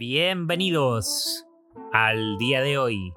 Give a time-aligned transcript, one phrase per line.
[0.00, 1.46] Bienvenidos
[1.92, 3.12] al día de hoy.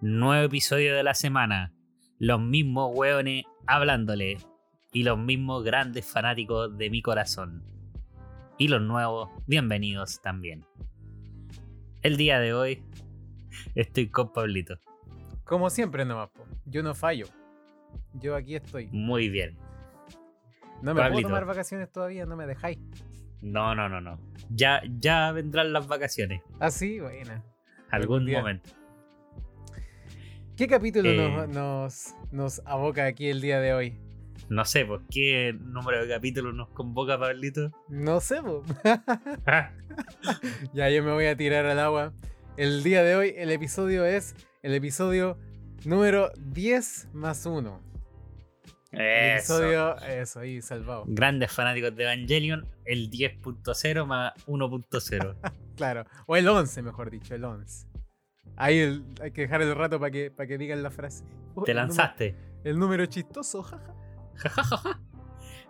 [0.00, 1.72] Nuevo episodio de la semana.
[2.20, 4.36] Los mismos hueones hablándole.
[4.92, 7.64] Y los mismos grandes fanáticos de mi corazón.
[8.56, 10.64] Y los nuevos, bienvenidos también.
[12.02, 12.84] El día de hoy
[13.74, 14.78] estoy con Pablito.
[15.42, 16.46] Como siempre nomás, po.
[16.66, 17.26] yo no fallo.
[18.14, 18.86] Yo aquí estoy.
[18.92, 19.58] Muy bien.
[20.82, 21.14] No me Pablito.
[21.14, 22.78] puedo tomar vacaciones todavía, no me dejáis.
[23.42, 24.18] No, no, no, no.
[24.50, 26.42] Ya, ya vendrán las vacaciones.
[26.58, 27.44] Ah, sí, buena.
[27.90, 28.70] Algún momento.
[30.56, 31.16] ¿Qué capítulo Eh.
[31.16, 33.98] nos, nos, nos aboca aquí el día de hoy?
[34.48, 37.70] No sé, pues, ¿qué número de capítulos nos convoca Pablito?
[37.88, 38.62] No sé, po.
[40.72, 42.12] ya yo me voy a tirar al agua.
[42.56, 45.38] El día de hoy el episodio es el episodio
[45.84, 47.80] número 10 más 1.
[48.98, 49.58] El Eso.
[49.58, 51.04] episodio, eso, ahí salvado.
[51.06, 55.36] Grandes fanáticos de Evangelion, el 10.0 más 1.0.
[55.76, 57.86] Claro, o el 11, mejor dicho, el 11.
[58.56, 61.22] Ahí el- hay que dejar el rato para que, para que digan la frase.
[61.54, 62.34] Oh, Te el número- lanzaste.
[62.64, 63.94] El número chistoso, jaja.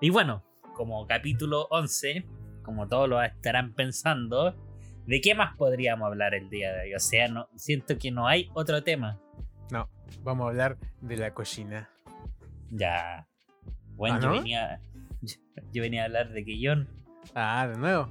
[0.01, 2.25] y bueno, como capítulo 11,
[2.62, 4.55] como todos lo estarán pensando,
[5.06, 6.95] ¿de qué más podríamos hablar el día de hoy?
[6.95, 9.20] O sea, no, siento que no hay otro tema.
[9.73, 9.89] No,
[10.23, 11.91] vamos a hablar de la cochina.
[12.70, 13.27] Ya.
[13.97, 14.34] Bueno, ¿Ah, yo no?
[14.34, 14.81] venía.
[15.72, 16.89] Yo venía a hablar de Keyon.
[17.34, 18.08] Ah, de nuevo.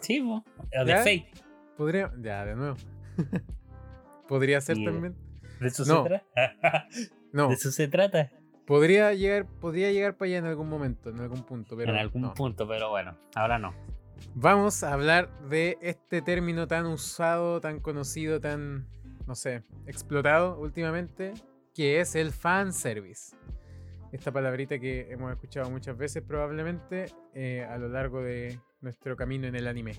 [0.00, 0.44] Sí, o
[0.84, 0.98] de ¿Ya?
[0.98, 1.30] Fate.
[1.76, 2.12] Podría.
[2.20, 2.76] Ya, de nuevo.
[4.28, 5.16] Podría ser también.
[5.60, 6.02] ¿De eso No.
[6.04, 6.88] se trata?
[7.32, 8.30] No, ¿De eso se trata?
[8.66, 12.22] podría llegar, podría llegar para allá en algún momento, en algún punto, pero en algún
[12.22, 12.34] no.
[12.34, 13.72] punto, pero bueno, ahora no.
[14.34, 18.86] Vamos a hablar de este término tan usado, tan conocido, tan,
[19.26, 21.34] no sé, explotado últimamente,
[21.74, 23.36] que es el fanservice.
[24.12, 29.46] Esta palabrita que hemos escuchado muchas veces probablemente eh, a lo largo de nuestro camino
[29.46, 29.92] en el anime.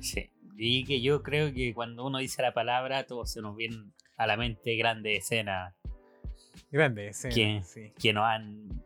[0.00, 0.30] Sí.
[0.56, 4.26] Y que yo creo que cuando uno dice la palabra, todo se nos viene a
[4.26, 5.74] la mente grandes escenas
[6.70, 7.64] Grande escena, ¿Quién?
[7.64, 7.92] sí.
[7.98, 8.82] que nos han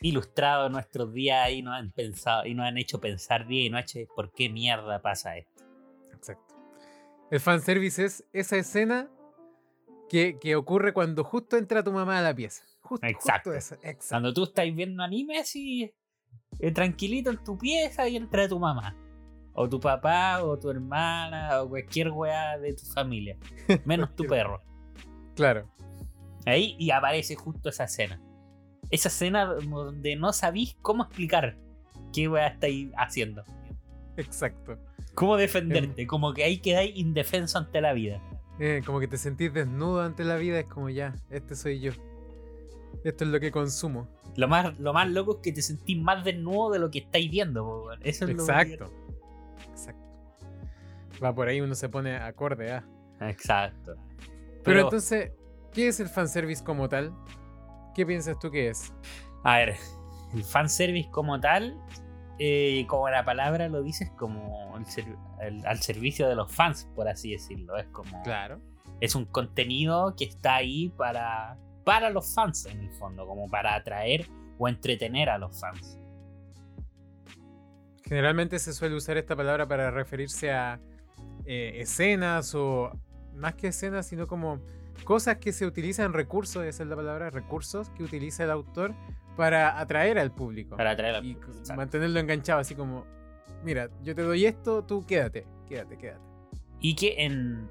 [0.00, 4.00] ilustrado nuestros días y nos han pensado y nos han hecho pensar bien y hecho
[4.14, 5.64] por qué mierda pasa esto.
[6.14, 6.54] Exacto.
[7.30, 9.08] El fanservice es esa escena
[10.08, 12.64] que, que ocurre cuando justo entra tu mamá a la pieza.
[13.02, 13.50] Exacto.
[13.52, 14.04] justo exacto.
[14.08, 15.94] Cuando tú estás viendo anime así,
[16.58, 18.96] eh, tranquilito en tu pieza y entra tu mamá.
[19.52, 23.36] O tu papá, o tu hermana, o cualquier weá de tu familia.
[23.84, 24.62] Menos tu perro.
[25.34, 25.68] Claro.
[26.46, 28.20] Ahí y aparece justo esa escena.
[28.90, 31.58] Esa escena donde no sabís cómo explicar
[32.12, 33.44] qué weá estáis haciendo.
[34.16, 34.78] Exacto.
[35.14, 36.06] Cómo defenderte.
[36.06, 38.22] Como que ahí quedáis indefenso ante la vida.
[38.60, 41.92] Eh, como que te sentís desnudo ante la vida, es como ya, este soy yo.
[43.04, 44.08] Esto es lo que consumo.
[44.36, 47.30] Lo más, lo más loco es que te sentís más desnudo de lo que estáis
[47.30, 47.64] viendo.
[47.64, 47.92] po.
[48.02, 48.90] Eso es lo Exacto.
[49.70, 50.04] Exacto.
[51.22, 52.84] Va por ahí, uno se pone acorde a.
[53.20, 53.96] Exacto.
[54.18, 55.32] Pero, Pero, entonces,
[55.72, 57.12] ¿qué es el fanservice como tal?
[57.94, 58.92] ¿Qué piensas tú que es?
[59.44, 59.76] a ver,
[60.34, 61.80] el fanservice como tal,
[62.38, 66.88] eh, como la palabra lo dices, como el ser- el- al servicio de los fans,
[66.94, 67.76] por así decirlo.
[67.76, 68.22] Es como.
[68.22, 68.60] Claro.
[69.00, 71.56] es un contenido que está ahí para,
[71.88, 74.28] para los fans en el fondo, como para atraer
[74.58, 75.98] o entretener a los fans.
[78.04, 80.78] Generalmente se suele usar esta palabra para referirse a
[81.46, 82.92] eh, escenas o
[83.34, 84.60] más que escenas, sino como
[85.04, 88.94] cosas que se utilizan, recursos, esa es la palabra, recursos que utiliza el autor
[89.34, 90.76] para atraer al público.
[90.76, 91.74] Para atraer a y Exacto.
[91.74, 93.06] mantenerlo enganchado, así como,
[93.64, 96.20] mira, yo te doy esto, tú quédate, quédate, quédate.
[96.80, 97.66] Y que en,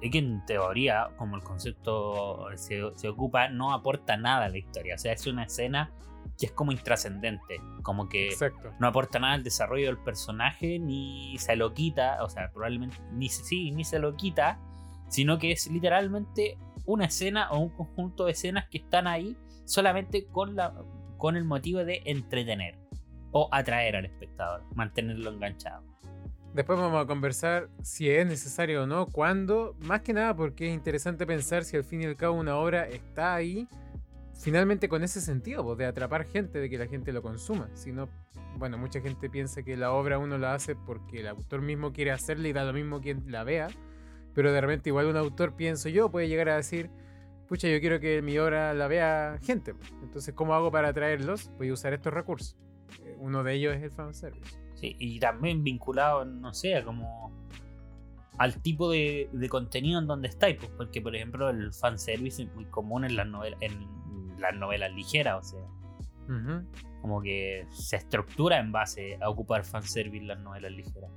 [0.00, 4.58] y que en teoría, como el concepto se, se ocupa, no aporta nada a la
[4.58, 4.94] historia.
[4.94, 5.92] O sea, es una escena
[6.38, 8.72] que es como intrascendente, como que Exacto.
[8.78, 13.28] no aporta nada al desarrollo del personaje, ni se lo quita, o sea, probablemente ni
[13.28, 14.60] se, sí, ni se lo quita,
[15.08, 20.26] sino que es literalmente una escena o un conjunto de escenas que están ahí solamente
[20.26, 20.74] con, la,
[21.16, 22.78] con el motivo de entretener
[23.32, 25.84] o atraer al espectador, mantenerlo enganchado.
[26.56, 30.74] Después vamos a conversar si es necesario o no, cuándo, más que nada porque es
[30.74, 33.68] interesante pensar si al fin y al cabo una obra está ahí
[34.40, 37.68] finalmente con ese sentido, pues, de atrapar gente, de que la gente lo consuma.
[37.74, 38.08] Si no,
[38.56, 42.10] bueno, mucha gente piensa que la obra uno la hace porque el autor mismo quiere
[42.10, 43.68] hacerla y da lo mismo quien la vea,
[44.32, 46.88] pero de repente igual un autor, pienso yo, puede llegar a decir,
[47.48, 49.74] pucha, yo quiero que mi obra la vea gente.
[49.74, 49.92] pues.
[50.02, 51.50] Entonces, ¿cómo hago para atraerlos?
[51.58, 52.56] Voy a usar estos recursos.
[53.04, 54.65] Eh, Uno de ellos es el fanservice.
[54.76, 57.32] Sí, y también vinculado, no sé, como
[58.38, 62.54] al tipo de, de contenido en donde estáis, pues, porque por ejemplo el fanservice es
[62.54, 66.62] muy común en las novelas, en las novelas ligeras, o sea,
[67.00, 71.10] como que se estructura en base a ocupar fanservice las novelas ligeras.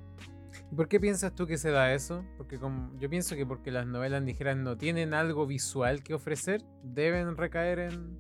[0.75, 2.23] ¿Por qué piensas tú que se da eso?
[2.38, 6.61] Porque como, yo pienso que porque las novelas ligeras no tienen algo visual que ofrecer,
[6.83, 8.17] deben recaer en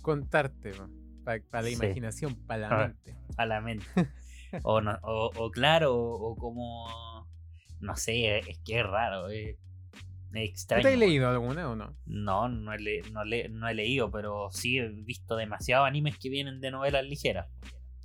[0.00, 0.72] contarte,
[1.24, 1.74] para la Sí.
[1.74, 2.86] imaginación, para la Ah.
[2.88, 3.16] mente.
[3.36, 3.84] a la mente.
[4.62, 7.26] o, no, o, o claro, o, como.
[7.80, 9.58] No sé, es que es raro, es, es
[10.32, 10.82] ¿Tú extraño.
[10.82, 11.94] te has leído alguna o no?
[12.06, 16.18] No, no he, le- no, le- no he leído, pero sí he visto demasiados animes
[16.18, 17.46] que vienen de novelas ligeras.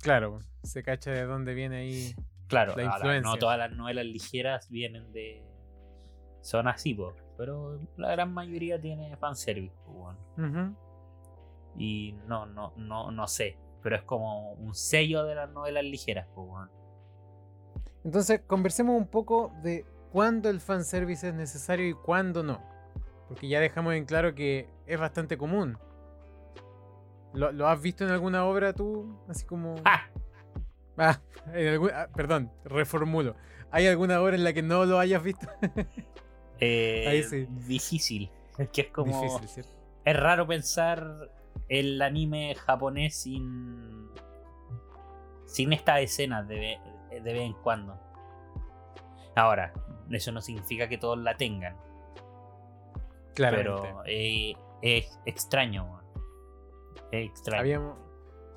[0.00, 2.14] Claro, se cacha de dónde viene ahí.
[2.46, 3.40] Claro, La ahora, no influencia.
[3.40, 5.42] todas las novelas ligeras vienen de.
[6.42, 9.74] Son así, po, pero la gran mayoría tiene fanservice.
[10.36, 10.76] Ujú.
[11.78, 13.58] Y no, no, no, no sé.
[13.84, 16.70] Pero es como un sello de las novelas ligeras, weón.
[18.02, 22.60] Entonces, conversemos un poco de cuándo el fanservice es necesario y cuándo no.
[23.28, 25.78] Porque ya dejamos en claro que es bastante común.
[27.34, 29.18] ¿Lo, lo has visto en alguna obra tú?
[29.28, 29.74] Así como...
[29.84, 30.08] ¡Ah!
[30.96, 31.20] Ah,
[31.52, 33.34] en algún- ah, perdón, reformulo.
[33.70, 35.46] ¿Hay alguna obra en la que no lo hayas visto?
[36.60, 37.46] Eh, Ahí sí.
[37.66, 38.30] Difícil.
[38.56, 39.20] Es que es como.
[39.20, 39.72] Difícil, ¿cierto?
[40.04, 41.30] Es raro pensar
[41.68, 44.08] el anime japonés sin.
[45.46, 46.78] sin estas escenas de,
[47.10, 47.98] de vez en cuando.
[49.36, 49.72] Ahora,
[50.10, 51.76] eso no significa que todos la tengan.
[53.34, 53.82] Claramente.
[53.82, 56.00] Pero eh, es extraño.
[57.10, 57.60] Es extraño.
[57.60, 57.98] Habíamos,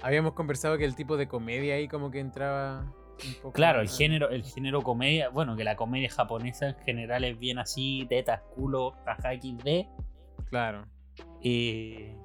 [0.02, 2.82] habíamos conversado que el tipo de comedia ahí como que entraba
[3.26, 3.54] un poco...
[3.54, 7.58] Claro, el género, el género comedia, bueno, que la comedia japonesa en general es bien
[7.58, 9.88] así, tetas, culo, jaja, XD.
[10.50, 10.86] Claro.
[11.42, 12.16] eh,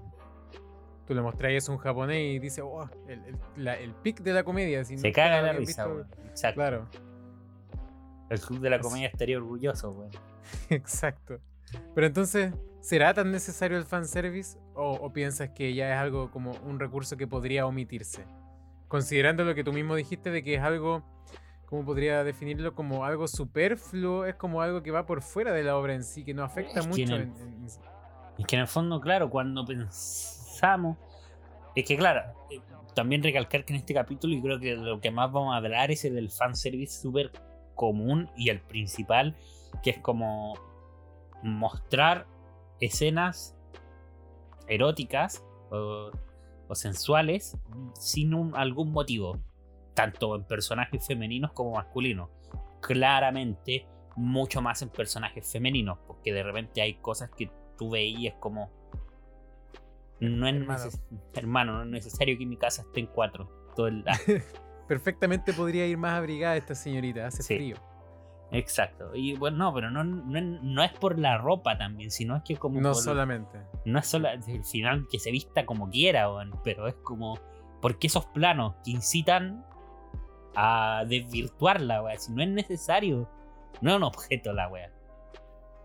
[1.13, 4.23] Tú le mostráis eso a un japonés y dice, oh, el, el, la- el pic
[4.23, 4.83] de la comedia.
[4.83, 6.07] Si se nunca caga la risa, visto-.
[6.27, 6.55] Exacto.
[6.59, 6.89] Claro,
[8.31, 10.11] El club de la comedia estaría orgulloso, weón.
[10.71, 11.39] exacto.
[11.95, 14.59] Pero entonces, ¿será tan necesario el fanservice?
[14.75, 18.25] ¿O, ¿O piensas que ya es algo como un recurso que podría omitirse?
[18.89, 21.03] Considerando lo que tú mismo dijiste de que es algo,
[21.67, 22.75] ¿cómo podría definirlo?
[22.75, 26.25] Como algo superfluo, es como algo que va por fuera de la obra en sí,
[26.25, 27.03] que no afecta Es que mucho.
[27.17, 27.67] en el- en- en-
[28.39, 29.65] Es que en el fondo, claro, cuando
[31.75, 32.61] Es que, claro, eh,
[32.95, 35.91] también recalcar que en este capítulo, y creo que lo que más vamos a hablar
[35.91, 37.33] es el del fanservice súper
[37.75, 39.37] común y el principal,
[39.83, 40.55] que es como
[41.43, 42.27] mostrar
[42.81, 43.57] escenas
[44.69, 46.11] eróticas o,
[46.69, 47.57] o sensuales
[47.95, 49.39] sin algún motivo,
[49.95, 52.31] tanto en personajes femeninos como masculinos.
[52.81, 53.87] Claramente,
[54.17, 58.71] mucho más en personajes femeninos, porque de repente hay cosas que tú veías como.
[60.31, 60.85] No es Hermano.
[60.85, 61.03] neces-
[61.35, 63.51] hermano, no es necesario que mi casa esté en cuatro.
[63.75, 64.05] Todo el,
[64.89, 67.57] Perfectamente podría ir más abrigada esta señorita, hace Sí.
[67.57, 67.77] frío.
[68.51, 69.15] exacto.
[69.15, 72.43] Y bueno, no, pero no, no, es- no es por la ropa también, sino es
[72.43, 72.81] que como.
[72.81, 73.59] No por- solamente.
[73.85, 76.29] no es solo al final que se vista como quiera,
[76.63, 77.39] pero es como.
[77.81, 79.65] Porque esos planos que incitan
[80.55, 83.29] a desvirtuarla, weón, si no es necesario.
[83.81, 84.93] No es un objeto la weá.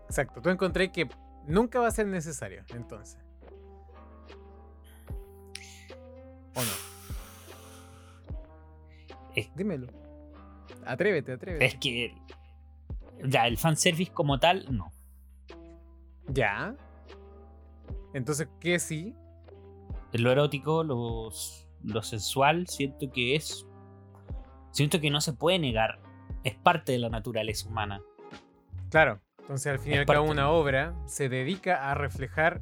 [0.06, 1.08] Exacto, tú encontré que
[1.46, 3.18] nunca va a ser necesario, entonces.
[6.58, 6.72] ¿O no?
[9.34, 9.86] Es- Dímelo.
[10.84, 11.64] Atrévete, atrévete.
[11.64, 12.14] Es que.
[13.24, 14.90] Ya, el fanservice como tal, no.
[16.28, 16.74] ¿Ya?
[18.14, 19.14] Entonces, ¿qué sí?
[20.12, 21.30] Lo erótico, lo,
[21.82, 23.66] lo sensual, siento que es.
[24.72, 25.98] Siento que no se puede negar.
[26.44, 28.00] Es parte de la naturaleza humana.
[28.90, 29.20] Claro.
[29.40, 32.60] Entonces, al fin y al cabo, una obra se dedica a reflejar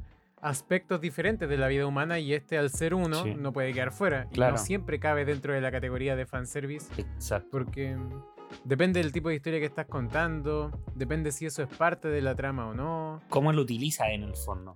[0.49, 3.35] aspectos diferentes de la vida humana y este, al ser uno, Sí.
[3.35, 4.27] no puede quedar fuera.
[4.31, 4.53] Y Claro.
[4.53, 6.89] no siempre cabe dentro de la categoría de fanservice.
[6.99, 7.47] Exacto.
[7.51, 8.21] Porque mm,
[8.63, 12.35] depende del tipo de historia que estás contando, depende si eso es parte de la
[12.35, 13.21] trama o no.
[13.29, 14.75] ¿Cómo lo utiliza en el fondo?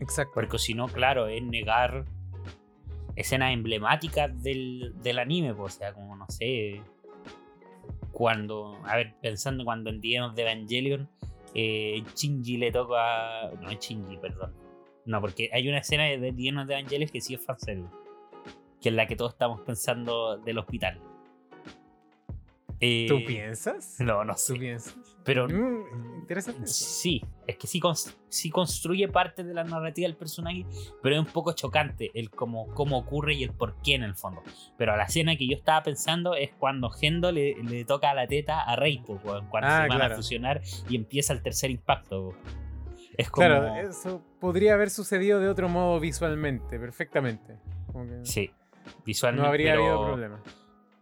[0.00, 0.32] Exacto.
[0.34, 2.04] Porque si no, claro, es negar
[3.14, 6.80] escenas emblemáticas del, del anime, pues, o sea, como no sé.
[8.10, 11.08] Cuando, a ver, pensando cuando en The End of the Evangelion,
[11.54, 13.50] eh, Shinji le toca.
[13.60, 14.52] No es Shinji, perdón.
[15.04, 17.88] No, porque hay una escena de of the Evangelion que sí es fanservice.
[18.80, 21.00] Que es la que todos estamos pensando del hospital.
[22.84, 23.96] Eh, ¿Tú piensas?
[24.00, 24.54] No, no ¿Tú sé.
[24.56, 24.96] piensas?
[25.24, 26.66] Pero Mm, interesante.
[26.66, 27.80] Sí, es que sí,
[28.28, 30.66] sí construye parte de la narrativa del personaje,
[31.00, 34.16] pero es un poco chocante el cómo, cómo ocurre y el por qué en el
[34.16, 34.42] fondo.
[34.76, 38.62] Pero la escena que yo estaba pensando es cuando Gendo le, le toca la teta
[38.62, 40.14] a Rey, cuando Ah, se van claro.
[40.14, 42.30] a fusionar y empieza el tercer impacto.
[42.30, 42.34] po.
[43.16, 43.46] Es como...
[43.46, 47.58] Claro, eso podría haber sucedido de otro modo visualmente, perfectamente.
[47.92, 48.50] Como que Sí,
[49.04, 49.42] visualmente.
[49.42, 50.40] no habría pero, habido problema.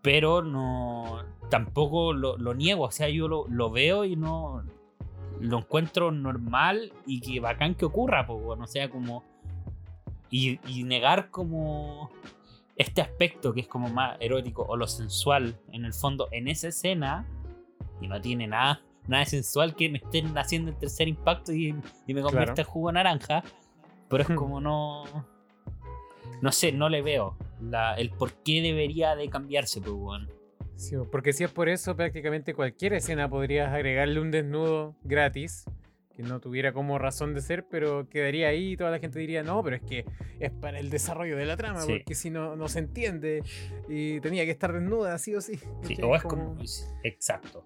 [0.02, 1.24] Pero no...
[1.50, 4.62] Tampoco lo, lo niego, o sea, yo lo, lo veo y no...
[5.40, 9.24] Lo encuentro normal y que bacán que ocurra, pues, bueno, o sea, como...
[10.30, 12.10] Y, y negar como
[12.76, 16.68] este aspecto que es como más erótico o lo sensual en el fondo en esa
[16.68, 17.26] escena
[18.00, 21.74] Y no tiene nada, nada sensual que me estén haciendo el tercer impacto y,
[22.06, 23.42] me convierta en jugo naranja.
[24.08, 25.04] Pero es como no.
[26.40, 27.36] No sé, no le veo
[27.98, 30.28] el por qué debería de cambiarse, pues, bueno.
[30.76, 35.66] Sí, porque si es por eso, prácticamente cualquier escena podrías agregarle un desnudo gratis
[36.16, 39.42] que no tuviera como razón de ser, pero quedaría ahí y toda la gente diría,
[39.42, 40.06] no, pero es que
[40.38, 43.42] es para el desarrollo de la trama, porque si no, no se entiende
[43.88, 45.60] y tenía que estar desnuda, sí o sí.
[45.82, 46.56] Sí, o es como...
[47.04, 47.64] Exacto.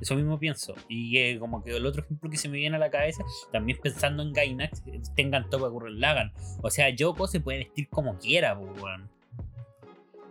[0.00, 0.74] Eso mismo pienso.
[0.88, 4.22] Y como que el otro ejemplo que se me viene a la cabeza, también pensando
[4.22, 4.82] en Gainax,
[5.14, 6.32] tengan todo para Lagan.
[6.62, 8.70] O sea, Yoko se puede vestir como quiera, pues,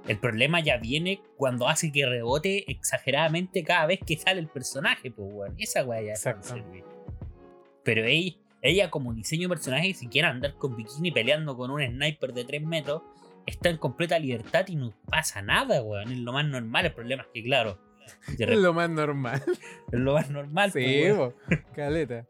[0.08, 5.12] El problema ya viene cuando hace que rebote exageradamente cada vez que sale el personaje,
[5.12, 5.55] pues, weón.
[5.58, 6.55] Esa weá ya Exacto.
[7.84, 11.81] Pero ella, ella, como diseño de personaje, si quiere andar con bikini peleando con un
[11.81, 13.01] sniper de 3 metros,
[13.46, 16.12] está en completa libertad y no pasa nada, weón.
[16.12, 16.86] Es lo más normal.
[16.86, 17.79] El problema es que, claro.
[18.39, 19.43] Es lo más normal.
[19.91, 21.03] Es lo más normal, Sí,
[21.75, 22.25] caleta.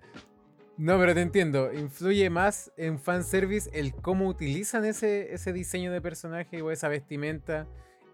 [0.77, 1.71] No, pero te entiendo.
[1.73, 7.67] Influye más en fanservice el cómo utilizan ese, ese diseño de personaje o esa vestimenta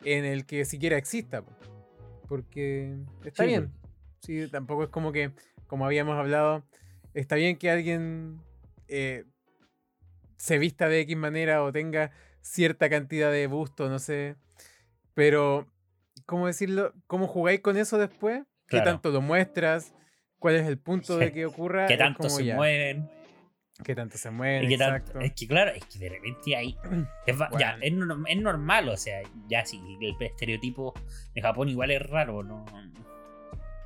[0.03, 1.43] en el que siquiera exista.
[2.27, 3.71] Porque está bien.
[4.21, 5.31] Sí, tampoco es como que,
[5.67, 6.65] como habíamos hablado,
[7.13, 8.41] está bien que alguien
[8.87, 9.23] eh,
[10.37, 14.35] se vista de X manera o tenga cierta cantidad de busto, no sé.
[15.13, 15.67] Pero,
[16.27, 16.93] ¿cómo decirlo?
[17.07, 18.43] ¿Cómo jugáis con eso después?
[18.67, 19.95] ¿Qué tanto lo muestras?
[20.37, 21.87] ¿Cuál es el punto de que ocurra?
[21.87, 23.09] ¿Qué tanto se mueven?
[23.83, 24.71] ¿Qué tanto se mueven?
[24.71, 25.19] Exacto.
[25.19, 26.77] es que claro, es que de repente hay...
[27.25, 27.93] Es, ya, es,
[28.27, 30.93] es, normal, o sea, ya sí, el estereotipo
[31.33, 32.65] de Japón igual es raro, ¿no?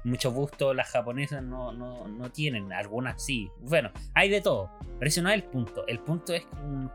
[0.04, 3.50] muchos gustos las japonesas no, no, tienen, algunas sí.
[3.60, 5.86] Bueno, hay de todo, pero ese no es el punto.
[5.88, 6.90] El punto es un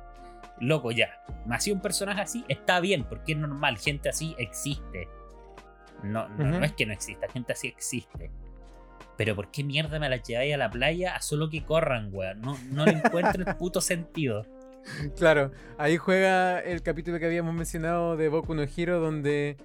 [0.60, 1.22] loco ya.
[1.46, 5.08] Nació un personaje así, está bien, porque es normal, gente así existe.
[6.02, 8.30] No, no, es que no exista, gente así existe.
[9.16, 12.40] Pero ¿por qué mierda me la lleváis a la playa a solo que corran, weón?
[12.42, 14.44] No, no le encuentro el puto sentido.
[15.16, 19.56] Claro, ahí juega el capítulo que habíamos mencionado de Boku no Hero, donde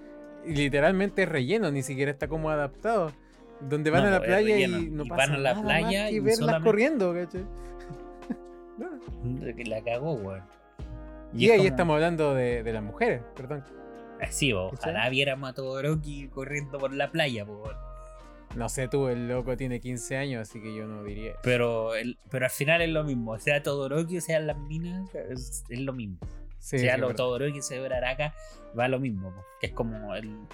[0.46, 3.12] literalmente es relleno, ni siquiera está como adaptado.
[3.60, 7.14] Donde van a la playa y no pasa van a la playa y verlas corriendo,
[7.14, 7.44] ¿cachai?
[9.66, 10.42] La cagó, weón.
[11.34, 13.64] Y, ahí estamos hablando de, de, las mujeres, perdón.
[14.22, 17.76] Eh, sí, ojalá viéramos a Todoroki corriendo por la playa, weón.
[18.54, 21.32] No sé tú, el loco tiene 15 años, así que yo no diría.
[21.42, 23.38] Pero, el, pero al final es lo mismo.
[23.38, 26.18] Sea Todoroki o sea las minas, es, lo mismo.
[26.58, 28.34] sea lo Todoroki, sea Araka,
[28.78, 29.34] va lo mismo.
[29.60, 30.46] Que es como el,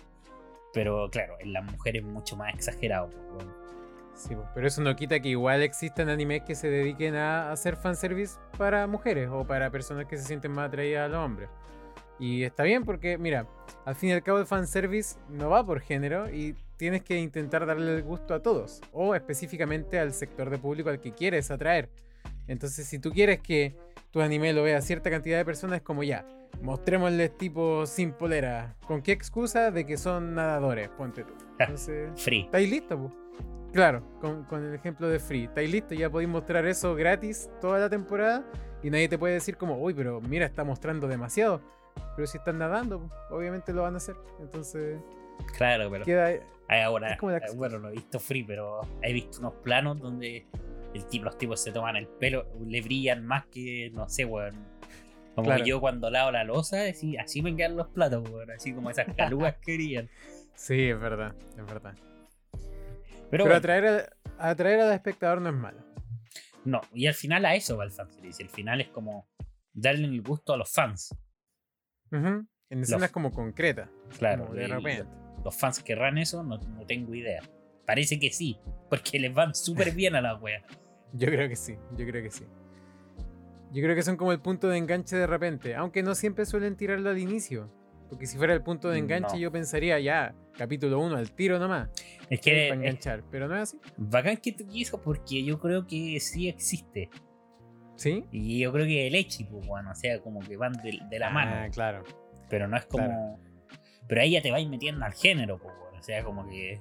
[0.73, 3.11] pero claro, en las mujeres mucho más exagerado.
[4.15, 8.39] Sí, pero eso no quita que igual existan animes que se dediquen a hacer fanservice
[8.57, 11.49] para mujeres o para personas que se sienten más atraídas a los hombres.
[12.19, 13.47] Y está bien porque, mira,
[13.85, 17.67] al fin y al cabo el fanservice no va por género y tienes que intentar
[17.67, 21.91] darle el gusto a todos, o específicamente al sector de público al que quieres atraer.
[22.47, 23.77] Entonces, si tú quieres que
[24.11, 26.27] tu anime lo vea cierta cantidad de personas, es como ya,
[26.63, 28.75] Mostrémosles tipo sin polera.
[28.87, 29.71] ¿Con qué excusa?
[29.71, 31.35] De que son nadadores, ponte tú.
[31.59, 32.43] Entonces, free.
[32.43, 33.13] ¿Estáis listos?
[33.73, 35.45] Claro, con, el ejemplo de Free.
[35.45, 35.97] ¿Estáis listos?
[35.97, 38.45] Ya podéis mostrar eso gratis toda la temporada
[38.83, 41.61] y nadie te puede decir como, uy, pero mira, está mostrando demasiado.
[42.17, 44.17] Pero si están nadando, obviamente lo van a hacer.
[44.41, 45.01] Entonces...
[45.57, 46.05] Claro, pero...
[46.69, 47.17] ahora,
[47.55, 50.47] bueno, no he visto Free, pero he visto unos planos donde
[50.95, 54.79] el tipo, los tipos se toman el pelo, le brillan más que, no sé, weón
[55.43, 59.07] como yo cuando lavo la losa, así, así me quedan los platos, así como esas
[59.15, 60.09] calugas querían.
[60.55, 61.95] Sí, es verdad, es verdad.
[63.31, 65.79] Pero, atraer, a, atraer al espectador no es malo.
[66.65, 68.43] No, y al final a eso va el fanservice.
[68.43, 69.29] El final es como
[69.73, 71.15] darle el gusto a los fans.
[72.11, 73.89] En escenas como concretas.
[74.19, 75.07] Claro, de repente.
[75.45, 77.43] Los fans querrán eso, no, no, tengo idea.
[77.87, 78.59] Parece que sí,
[78.91, 80.63] porque les van súper bien a las weas.
[81.13, 82.45] Yo creo que sí, yo creo que sí.
[83.73, 86.77] Yo creo que son como el punto de enganche de repente, aunque no siempre suelen
[86.77, 87.73] tirarlo al inicio.
[88.11, 91.89] Porque si fuera el punto de enganche, yo pensaría ya, capítulo 1, al tiro nomás.
[92.31, 92.69] Es que.
[92.69, 93.81] Para enganchar, pero no es así.
[93.97, 97.11] Bacán que tú quiso, porque yo creo que sí existe.
[97.99, 98.25] ¿Sí?
[98.33, 101.29] Y yo creo que el Echi, pues, bueno, o sea, como que van de, la
[101.31, 101.53] mano.
[101.55, 102.05] Ah, claro.
[102.49, 103.39] Pero no es como.
[104.07, 106.81] Pero ahí ya te vais metiendo al género, pues, bueno, o sea, como que.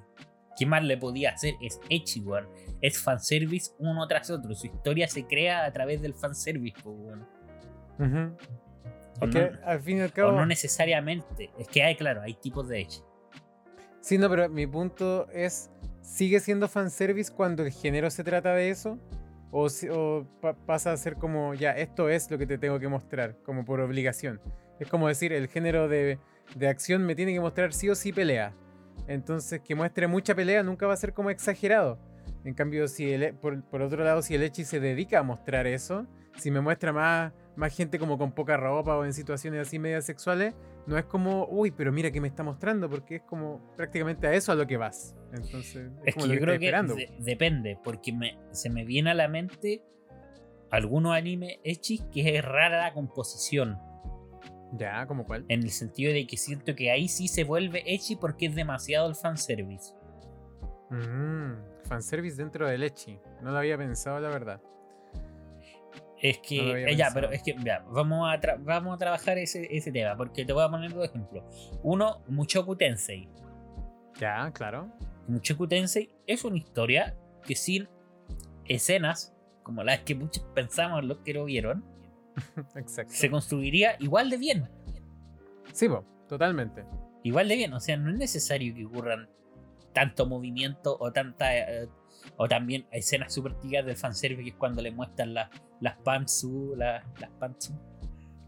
[0.57, 1.53] ¿Qué más le podía hacer?
[1.61, 2.47] Es Echi, weón
[2.81, 4.53] es fanservice uno tras otro.
[4.55, 7.27] Su historia se crea a través del fanservice, pues, bueno.
[9.65, 10.31] al fin y al cabo.
[10.33, 11.51] no necesariamente.
[11.57, 13.03] Es que hay, claro, hay tipos de hecho.
[14.01, 15.69] Sí, no, pero mi punto es:
[16.01, 18.99] ¿sigue siendo fanservice cuando el género se trata de eso?
[19.51, 19.67] ¿O,
[20.65, 23.79] pasa a ser como, ya, esto es lo que te tengo que mostrar, como por
[23.79, 24.41] obligación?
[24.79, 26.19] Es como decir, el género de,
[26.55, 28.53] de acción me tiene que mostrar sí o sí pelea.
[29.07, 31.97] Entonces, que muestre mucha pelea nunca va a ser como exagerado.
[32.43, 35.65] En cambio, si el, por, por otro lado, si el Echi se dedica a mostrar
[35.65, 36.05] eso,
[36.37, 40.05] si me muestra más, más gente como con poca ropa o en situaciones así medias
[40.05, 40.53] sexuales,
[40.87, 44.33] no es como, uy, pero mira que me está mostrando, porque es como prácticamente a
[44.33, 45.15] eso a lo que vas.
[45.33, 46.95] Entonces, es, como que lo yo creo que esperando.
[46.95, 49.83] de- depende, porque me, se me viene a la mente
[50.71, 53.77] algunos animes hechis que es rara la composición.
[54.73, 55.45] Ya, como cuál.
[55.47, 59.07] En el sentido de que siento que ahí sí se vuelve echi porque es demasiado
[59.07, 59.93] el fanservice.
[60.89, 61.53] Mm,
[61.85, 63.19] fanservice dentro del Echi.
[63.41, 64.61] No lo había pensado, la verdad.
[66.21, 69.91] Es que, eh, ya, pero es que, ya, vamos a, vamos a trabajar ese, ese
[69.91, 71.43] tema, porque te voy a poner dos ejemplos.
[71.83, 73.29] Uno, Muchoku Tensei.
[74.19, 74.91] Ya, claro.
[75.27, 77.87] Muchoku Tensei es una historia que sin
[78.65, 81.85] escenas, como las que muchos pensamos los que lo vieron,
[82.75, 83.13] Exacto.
[83.13, 84.69] se construiría igual de bien.
[85.71, 86.83] Sí, po, totalmente.
[87.23, 89.29] Igual de bien, o sea, no es necesario que ocurran
[89.93, 91.55] tanto movimiento o tanta...
[91.55, 91.87] eh,
[92.35, 96.73] o también escenas súper típicas del fanservice que es cuando le muestran las las pantsu,
[96.75, 97.73] las, las pantsu,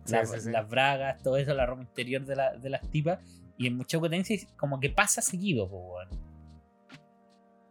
[0.06, 0.52] Sí, las, sí, sí.
[0.52, 3.20] las bragas, todo eso, la ropa interior de, la- de las tipas.
[3.58, 5.70] Y en Muchoku Tensei como que pasa seguido.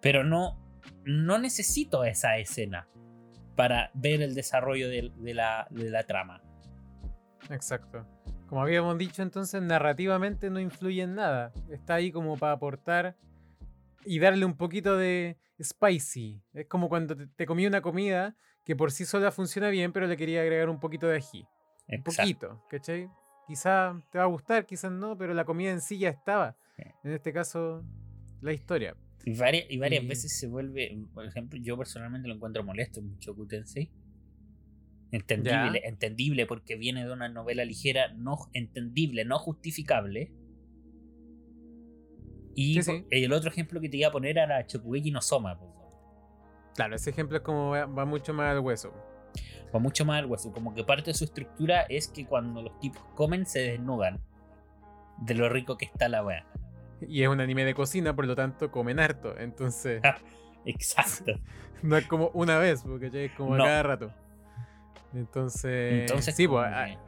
[0.01, 0.57] Pero no,
[1.05, 2.89] no necesito esa escena
[3.57, 6.41] para ver el desarrollo de, de la, de la trama.
[7.51, 8.07] Exacto.
[8.47, 11.53] Como habíamos dicho entonces, narrativamente no influye en nada.
[11.71, 13.17] Está ahí como para aportar
[14.05, 16.43] y darle un poquito de spicy.
[16.53, 20.07] Es como cuando te, te comí una comida que por sí sola funciona bien, pero
[20.07, 21.41] le quería agregar un poquito de ají.
[21.89, 22.13] Un Exacto.
[22.49, 23.09] poquito, ¿cachai?
[23.47, 26.57] Quizá te va a gustar, quizás no, pero la comida en sí ya estaba.
[27.03, 27.83] En este caso,
[28.43, 28.95] la historia.
[29.25, 33.01] Y varias, y varias Y- veces se vuelve, por ejemplo, yo personalmente lo encuentro molesto
[33.01, 33.91] en Mushoku Tensei.
[35.11, 40.31] Entendible, entendible porque viene de una novela ligera, no entendible, no justificable.
[42.61, 45.53] Y Sí, el otro ejemplo que te iba a poner era Chokugeki no Soma.
[45.55, 45.73] weón.
[46.75, 48.93] Claro, ese ejemplo es como va, va mucho más al hueso.
[49.73, 50.51] Va mucho más al hueso.
[50.53, 54.21] Como que parte de su estructura es que cuando los tipos comen se desnudan.
[55.19, 56.47] De lo rico que está la weá.
[57.07, 59.39] Y es un anime de cocina, por lo tanto comen harto.
[59.39, 60.17] Entonces, Ah.
[60.65, 61.33] Exacto.
[61.83, 64.13] no es como una vez, porque ya es como a cada rato.
[65.15, 66.67] Entonces, Entonces, sí, pues,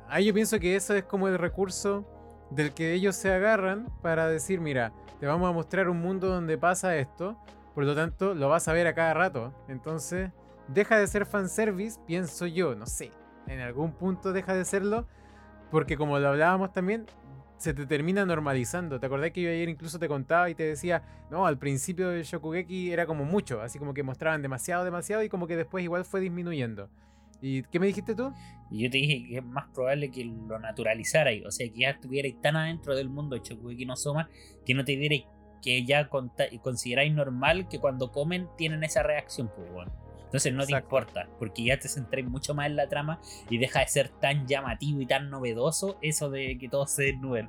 [0.08, 2.06] ahí yo pienso que eso es como el recurso
[2.50, 6.56] del que ellos se agarran para decir, mira, te vamos a mostrar un mundo donde
[6.56, 7.36] pasa esto,
[7.74, 9.52] por lo tanto lo vas a ver a cada rato.
[9.68, 10.30] Entonces,
[10.68, 13.12] deja de ser fanservice, pienso yo, no sé,
[13.46, 15.06] en algún punto deja de serlo,
[15.70, 17.06] porque como lo hablábamos también,
[17.58, 18.98] se te termina normalizando.
[18.98, 22.22] ¿Te acordás que yo ayer incluso te contaba y te decía, no, al principio de
[22.22, 26.06] Shokugeki era como mucho, así como que mostraban demasiado, demasiado y como que después igual
[26.06, 26.88] fue disminuyendo.
[27.42, 28.32] ¿Y qué me dijiste tú?
[28.70, 31.90] Y yo te dije que es más probable que lo naturalizara, o sea, que ya
[31.90, 34.28] estuvierais tan adentro del mundo de Shokugeki no Soma
[34.64, 35.24] que no te dierais
[35.62, 39.92] que ya consideráis normal que cuando comen tienen esa reacción, pues, weón.
[40.24, 43.80] Entonces no te importa, porque ya te centráis mucho más en la trama y deja
[43.80, 47.48] de ser tan llamativo y tan novedoso eso de que todos se desnuden.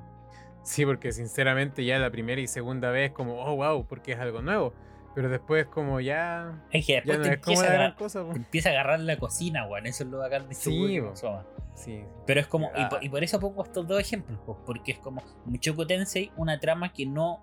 [0.64, 4.42] Sí, porque sinceramente ya la primera y segunda vez como, oh, wow, porque es algo
[4.42, 4.74] nuevo.
[5.14, 6.64] Pero después como ya...
[6.72, 8.24] Es que Ya después no te, es como empieza a agarrar, cosa.
[8.24, 8.32] po.
[8.32, 9.86] te empieza a agarrar la cocina, weón.
[9.88, 11.16] Eso es lo bacán de Sí, no bo.
[11.16, 11.46] Soma.
[11.76, 12.04] Sí.
[12.26, 15.00] Pero es como, y por, y por eso pongo estos dos ejemplos, pues, porque es
[15.00, 17.42] como Muchoku Tensei, una trama que no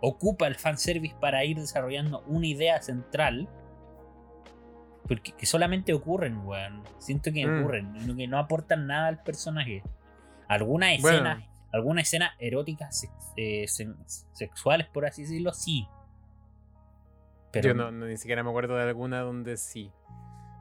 [0.00, 3.48] ocupa el fanservice para ir desarrollando una idea central,
[5.06, 6.82] porque que solamente ocurren, weón.
[6.98, 7.60] Siento que Mm.
[7.60, 9.82] ocurren, que no aportan nada al personaje.
[10.48, 11.16] Algunas Bueno.
[11.16, 13.66] escenas, algunas escenas eróticas eh,
[14.32, 15.86] sexuales, por así decirlo, sí.
[17.52, 19.90] Pero yo no, no- ni siquiera me acuerdo de alguna donde sí.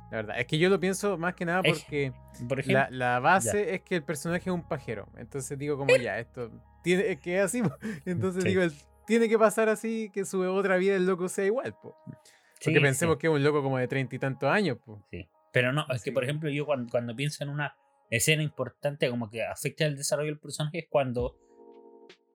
[0.10, 2.14] La verdad, es que yo lo pienso más que nada porque
[2.48, 5.06] por la, la base es que el personaje es un pajero.
[5.18, 6.50] Entonces digo como ya, esto
[6.82, 7.62] tiene es que es así.
[8.06, 8.50] Entonces Sí.
[8.50, 8.62] digo,
[9.06, 11.74] tiene que pasar así que su otra vida el loco sea igual.
[11.74, 11.98] po.
[12.06, 12.80] Porque sí.
[12.80, 14.78] pensemos que es un loco como de treinta y tantos años.
[14.86, 15.06] po.
[15.12, 15.28] Sí.
[15.52, 17.76] Pero no, es que por ejemplo yo cuando, cuando pienso en una
[18.10, 21.38] escena importante como que afecta el desarrollo del personaje es cuando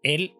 [0.02, 0.34] él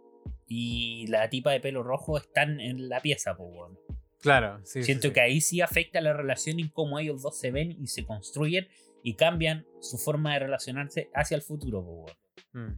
[0.46, 3.78] y la tipa de pelo rojo están en la pieza, po, weón.
[4.22, 4.82] Claro, sí.
[4.84, 5.14] Siento sí.
[5.14, 8.68] que ahí sí afecta la relación y cómo ellos dos se ven y se construyen
[9.02, 12.06] y cambian su forma de relacionarse hacia el futuro.
[12.52, 12.72] Mm.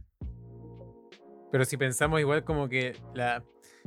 [1.51, 3.43] Pero si pensamos igual como que la,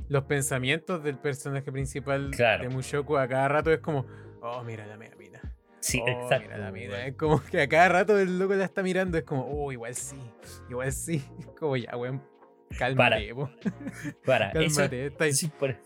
[0.09, 2.63] los pensamientos del personaje principal Claro.
[2.65, 4.07] de Mushoku a cada rato es como,
[4.41, 5.41] oh, mira la mera mina.
[5.81, 6.47] Sí, oh, exacto.
[6.49, 7.07] mira la mina.
[7.07, 9.95] Es como que a cada rato el loco la está mirando, es como, oh, igual
[9.95, 10.17] sí,
[10.71, 11.23] igual sí.
[11.41, 12.23] Es como ya, weón,
[12.79, 13.35] cálmate,
[14.25, 15.07] Para, eso, cálmate.
[15.07, 15.33] está ahí.
[15.33, 15.77] Sí, por,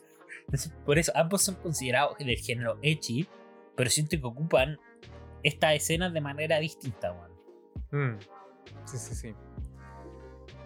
[0.84, 3.26] por eso ambos son considerados del género Echi,
[3.76, 4.78] pero siento que ocupan
[5.42, 8.14] estas escenas de manera distinta, weón.
[8.16, 8.18] Mm.
[8.84, 9.34] Sí, sí, sí.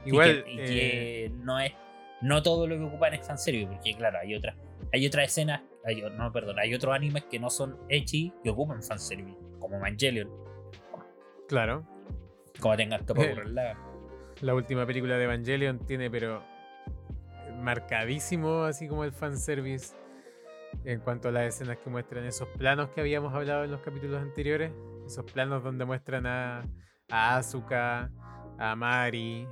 [0.04, 1.72] Y Igual, que- y eh, que no es
[2.22, 4.56] no todo lo que ocupan es fanservice, porque claro, hay otras
[4.92, 8.82] hay otras escenas, hay, no, perdón, hay otros animes que no son echi que ocupan
[8.82, 10.30] fanservice, como Evangelion.
[11.48, 11.86] Claro.
[12.60, 13.78] Como tengas que la...
[14.40, 16.42] la última película de Evangelion tiene, pero
[17.66, 19.92] marcadísimo, así como el fanservice
[20.84, 24.22] en cuanto a las escenas que muestran esos planos que habíamos hablado en los capítulos
[24.22, 24.70] anteriores.
[25.04, 26.64] Esos planos donde muestran a,
[27.10, 28.08] a Asuka,
[28.56, 29.48] a Mari,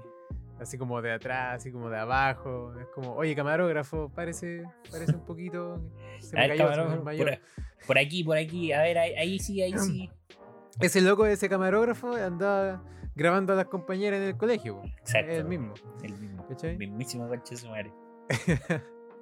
[0.61, 2.73] así como de atrás, así como de abajo.
[2.81, 5.83] Es como, oye, camarógrafo, parece, parece un poquito.
[6.21, 7.39] Se me cayó, por,
[7.85, 10.09] por, aquí, por aquí, a ver, ahí, sí, ahí sí.
[10.81, 12.83] Ese loco de ese camarógrafo andaba
[13.15, 14.83] grabando a las compañeras en el colegio.
[14.99, 15.31] Exacto.
[15.31, 15.75] el mismo.
[16.03, 16.47] El mismo.
[16.63, 17.93] El mismísimo coche su madre.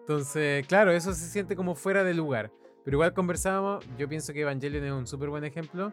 [0.01, 2.53] Entonces, claro, eso se siente como fuera de lugar.
[2.85, 5.93] Pero igual conversábamos, yo pienso que Evangelion es un súper buen ejemplo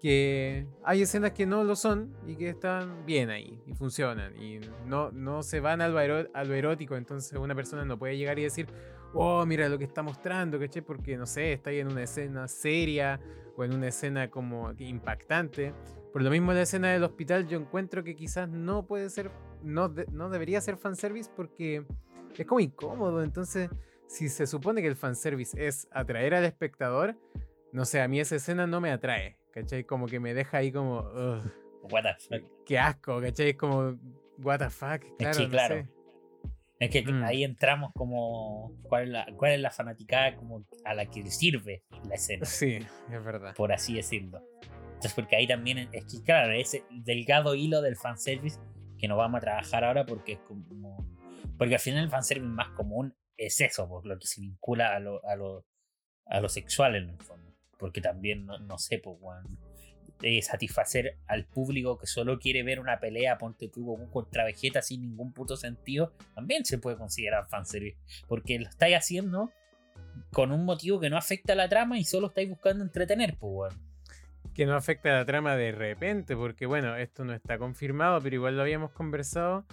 [0.00, 4.60] que hay escenas que no lo son y que están bien ahí y funcionan y
[4.86, 8.66] no, no se van a lo, erótico, entonces una persona no puede llegar y decir,
[9.14, 10.82] oh, mira lo que está mostrando, ¿caché?
[10.82, 13.20] Porque no sé, está ahí en una escena seria
[13.56, 15.72] o en una escena como impactante.
[16.12, 19.30] Por lo mismo la escena del hospital yo encuentro que quizás no puede ser,
[19.62, 21.86] no, no debería ser fanservice porque
[22.42, 23.70] es como incómodo, entonces
[24.08, 27.16] si se supone que el fanservice es atraer al espectador,
[27.72, 29.36] no sé, a mí esa escena no me atrae.
[29.56, 29.84] ¿cachai?
[29.84, 31.00] Como que me deja ahí como.
[31.90, 32.64] what the fuck.
[32.66, 33.50] Qué asco, ¿cachai?
[33.50, 33.98] Es como.
[34.38, 35.02] What the fuck.
[35.18, 35.88] Claro, es claro.
[36.78, 37.24] Es que mm.
[37.24, 38.76] ahí entramos como.
[38.82, 42.44] ¿cuál es, la, ¿Cuál es la fanaticada como a la que sirve la escena?
[42.44, 42.78] Sí,
[43.10, 43.54] es verdad.
[43.54, 44.42] Por así decirlo.
[44.88, 45.88] Entonces, porque ahí también.
[45.92, 48.60] Es que, claro, ese delgado hilo del fanservice
[48.98, 51.15] que no vamos a trabajar ahora porque es como.
[51.58, 55.00] Porque al final el fanservice más común es eso, por lo que se vincula a
[55.00, 55.64] lo, a lo,
[56.26, 57.54] a lo sexual en el fondo.
[57.78, 59.18] Porque también, no, sé, pues,
[60.42, 65.32] satisfacer al público que solo quiere ver una pelea, ponte tú contra Vegeta sin ningún
[65.32, 69.50] puto sentido, también se puede considerar fanservice, porque lo estáis haciendo
[70.32, 73.74] con un motivo que no afecta a la trama y solo estáis buscando entretener, pues,
[74.54, 78.36] Que no afecta a la trama de repente, porque bueno, esto no está confirmado, pero
[78.36, 79.66] igual lo habíamos conversado.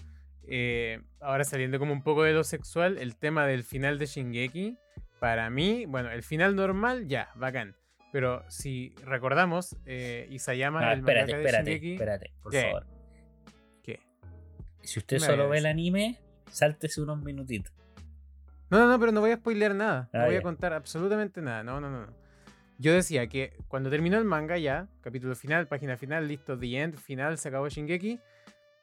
[0.48, 4.78] Eh, ahora saliendo como un poco de lo sexual, el tema del final de Shingeki,
[5.20, 7.76] para mí, bueno, el final normal, ya, bacán.
[8.12, 10.88] Pero si recordamos, eh, Isayama.
[10.88, 12.86] Ah, espérate, espérate, espérate, por favor.
[13.82, 14.00] ¿Qué?
[14.82, 17.74] Si usted solo ve el anime, sáltese unos minutitos.
[18.70, 20.10] No, no, no, pero no voy a spoilear nada.
[20.14, 21.64] no ah, voy a contar absolutamente nada.
[21.64, 22.08] No, no, no.
[22.80, 26.98] Yo decía que cuando terminó el manga ya, capítulo final, página final, listo, the end,
[26.98, 28.20] final, se acabó Shingeki.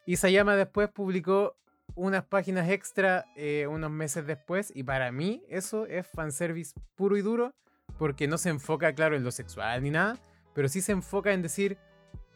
[0.07, 1.57] Isayama después publicó
[1.95, 7.23] unas páginas extra eh, unos meses después y para mí eso es fanservice puro y
[7.23, 7.53] duro
[7.99, 10.17] porque no se enfoca, claro, en lo sexual ni nada,
[10.55, 11.77] pero sí se enfoca en decir,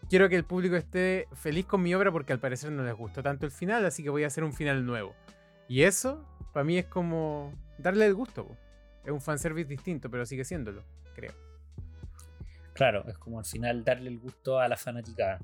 [0.08, 3.22] quiero que el público esté feliz con mi obra porque al parecer no les gustó
[3.22, 5.14] tanto el final, así que voy a hacer un final nuevo.
[5.68, 8.46] Y eso, para mí, es como darle el gusto.
[9.04, 10.82] Es un fanservice distinto, pero sigue siéndolo,
[11.14, 11.32] creo.
[12.74, 15.38] Claro, es como al final darle el gusto a la fanática.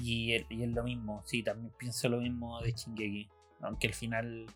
[0.00, 3.28] Y, y es lo mismo, sí, también pienso lo mismo de Shingeki.
[3.60, 4.46] Aunque al final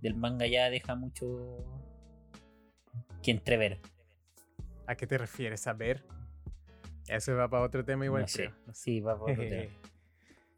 [0.00, 1.64] del manga ya deja mucho
[3.22, 3.80] que entrever.
[4.86, 5.66] ¿A qué te refieres?
[5.66, 6.04] ¿A ver?
[7.06, 8.26] Eso va para otro tema igual.
[8.28, 9.70] Sí, va para otro tema.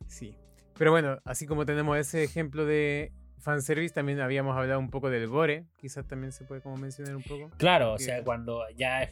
[0.09, 0.37] Sí.
[0.77, 5.27] Pero bueno, así como tenemos ese ejemplo de fanservice, también habíamos hablado un poco del
[5.27, 5.65] gore.
[5.79, 7.49] Quizás también se puede como mencionar un poco.
[7.57, 9.11] Claro, o sea, cuando ya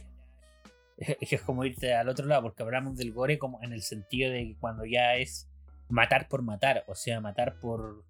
[1.19, 4.55] es, como irte al otro lado, porque hablamos del gore como en el sentido de
[4.59, 5.49] cuando ya es
[5.89, 8.03] matar por matar, o sea, matar por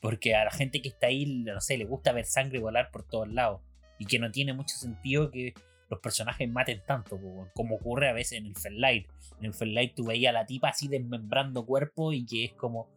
[0.00, 3.04] porque a la gente que está ahí, no sé, le gusta ver sangre volar por
[3.04, 3.60] todos lados.
[3.98, 5.54] Y que no tiene mucho sentido que
[5.88, 7.20] los personajes maten tanto,
[7.54, 9.06] como ocurre a veces en el Light.
[9.40, 12.88] En el Light tú veías a la tipa así desmembrando cuerpo y que es como,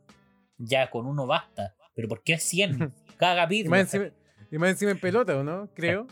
[0.58, 1.76] ya con uno basta.
[1.94, 2.92] Pero ¿por qué es 100?
[3.18, 3.68] Cada capítulo.
[3.78, 5.70] Y más, encima, en pelota, ¿o no?
[5.76, 6.08] Creo.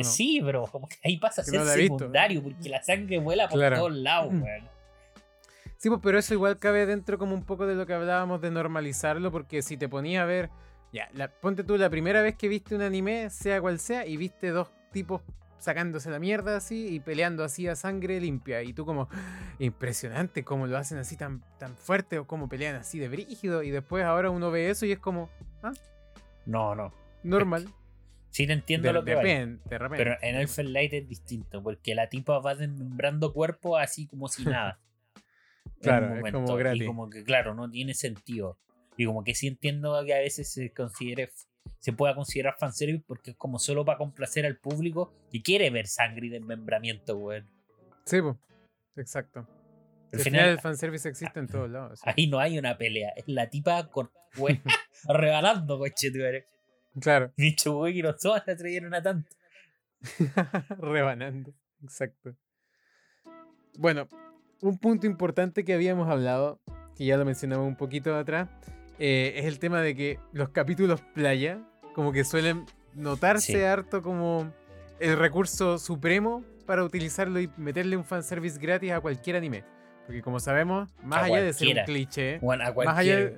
[0.00, 3.92] Sí, pero como que ahí pasa a ser secundario, porque la sangre vuela por todos
[3.92, 4.68] lados, weón.
[5.76, 8.50] Sí, pues, pero eso igual cabe dentro como un poco de lo que hablábamos de
[8.50, 10.48] normalizarlo, porque si te ponía a ver,
[10.92, 14.50] ya, ponte tú la primera vez que viste un anime, sea cual sea, y viste
[14.50, 15.22] dos tipos
[15.58, 18.62] sacándose la mierda así y peleando así a sangre limpia.
[18.62, 19.08] Y tú como,
[19.58, 23.62] impresionante cómo lo hacen así tan, tan fuerte o cómo pelean así de brígido.
[23.62, 25.30] Y después ahora uno ve eso y es como,
[25.62, 25.72] ¿ah?
[26.46, 26.92] No, no.
[27.22, 27.68] Normal.
[28.32, 32.38] Sí te entiendo lo que de Pero en el Light es distinto, porque la tipa
[32.38, 34.80] va desmembrando cuerpo así como si nada.
[35.80, 36.82] Claro, es como gratis.
[36.82, 38.56] Y como que, claro, no tiene sentido.
[38.96, 41.30] Y como que sí entiendo que a veces se considere
[41.78, 45.86] se pueda considerar fanservice porque es como solo para complacer al público y quiere ver
[45.86, 47.48] sangre y desmembramiento, weón.
[48.04, 48.36] Sí, pues,
[48.96, 49.46] exacto.
[50.12, 52.00] Al final, el fanservice existe en todos lados.
[52.04, 53.10] Ahí no hay una pelea.
[53.16, 54.10] Es la tipa con
[55.08, 56.46] regalando, coche, tú eres.
[57.00, 57.32] Claro.
[57.36, 59.30] Dicho, güey, que los dos se atreyeron a tanto.
[60.78, 61.52] Rebanando.
[61.82, 62.34] Exacto.
[63.78, 64.08] Bueno,
[64.60, 66.60] un punto importante que habíamos hablado,
[66.96, 68.48] que ya lo mencionamos un poquito atrás,
[68.98, 71.60] eh, es el tema de que los capítulos playa,
[71.94, 74.52] como que suelen notarse harto como
[75.00, 79.64] el recurso supremo para utilizarlo y meterle un fanservice gratis a cualquier anime.
[80.06, 83.32] Porque como sabemos, más allá de ser un cliché, más allá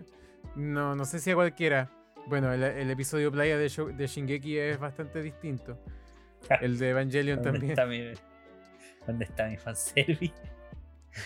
[0.57, 1.91] no, no sé si a cualquiera.
[2.27, 5.79] Bueno, el, episodio playa de, de, Shingeki es bastante distinto.
[6.61, 7.71] el de Evangelion también.
[7.71, 8.01] Está mi,
[9.07, 10.35] ¿Dónde está mi fanservice?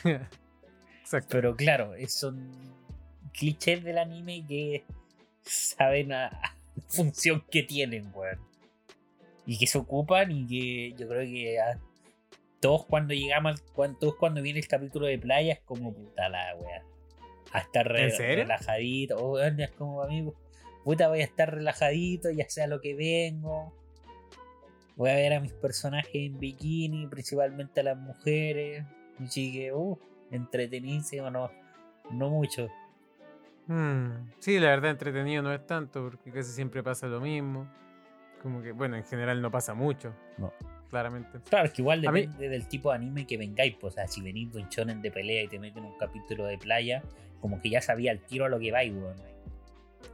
[1.01, 1.29] Exacto.
[1.31, 2.53] Pero claro, son
[3.33, 4.85] clichés del anime que
[5.43, 6.31] saben la
[6.89, 8.39] función que tienen, weón.
[9.47, 11.59] Y que se ocupan y que yo creo que
[12.61, 13.63] todos cuando llegamos,
[14.01, 16.83] todos cuando viene el capítulo de playa es como puta la weón.
[17.53, 19.17] A estar relajadito.
[19.17, 20.35] Oh, es como amigo.
[20.89, 23.75] Puta, voy a estar relajadito, ya sea lo que vengo.
[24.97, 28.87] Voy a ver a mis personajes en bikini, principalmente a las mujeres.
[29.23, 29.99] Así que, uh,
[30.31, 31.51] entretenidísimo, no,
[32.11, 32.69] no mucho.
[33.67, 37.71] Hmm, sí, la verdad, entretenido no es tanto, porque casi siempre pasa lo mismo.
[38.43, 40.15] Como que, bueno, en general no pasa mucho.
[40.39, 40.55] No.
[40.89, 41.41] Claramente.
[41.51, 43.77] Claro, es que igual depende del tipo de anime que vengáis.
[43.79, 46.57] Pues, o sea, si venís un shonen de pelea y te meten un capítulo de
[46.57, 47.03] playa,
[47.43, 49.17] como que ya sabía el tiro a lo que vais, weón.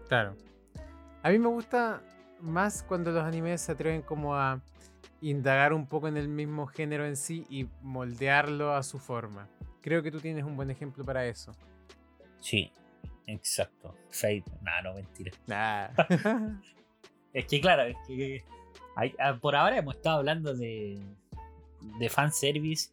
[0.09, 0.35] Claro.
[1.25, 2.03] A mí me gusta
[2.39, 4.61] más cuando los animes se atreven como a
[5.23, 9.49] indagar un poco en el mismo género en sí y moldearlo a su forma.
[9.81, 11.53] Creo que tú tienes un buen ejemplo para eso.
[12.41, 12.71] Sí,
[13.27, 13.95] exacto.
[14.11, 15.33] Fate, nah, no, mentira.
[15.47, 15.89] Nah.
[17.33, 18.45] es que claro, es que
[19.19, 21.01] ah, por ahora hemos estado hablando de,
[21.99, 22.91] de fanservice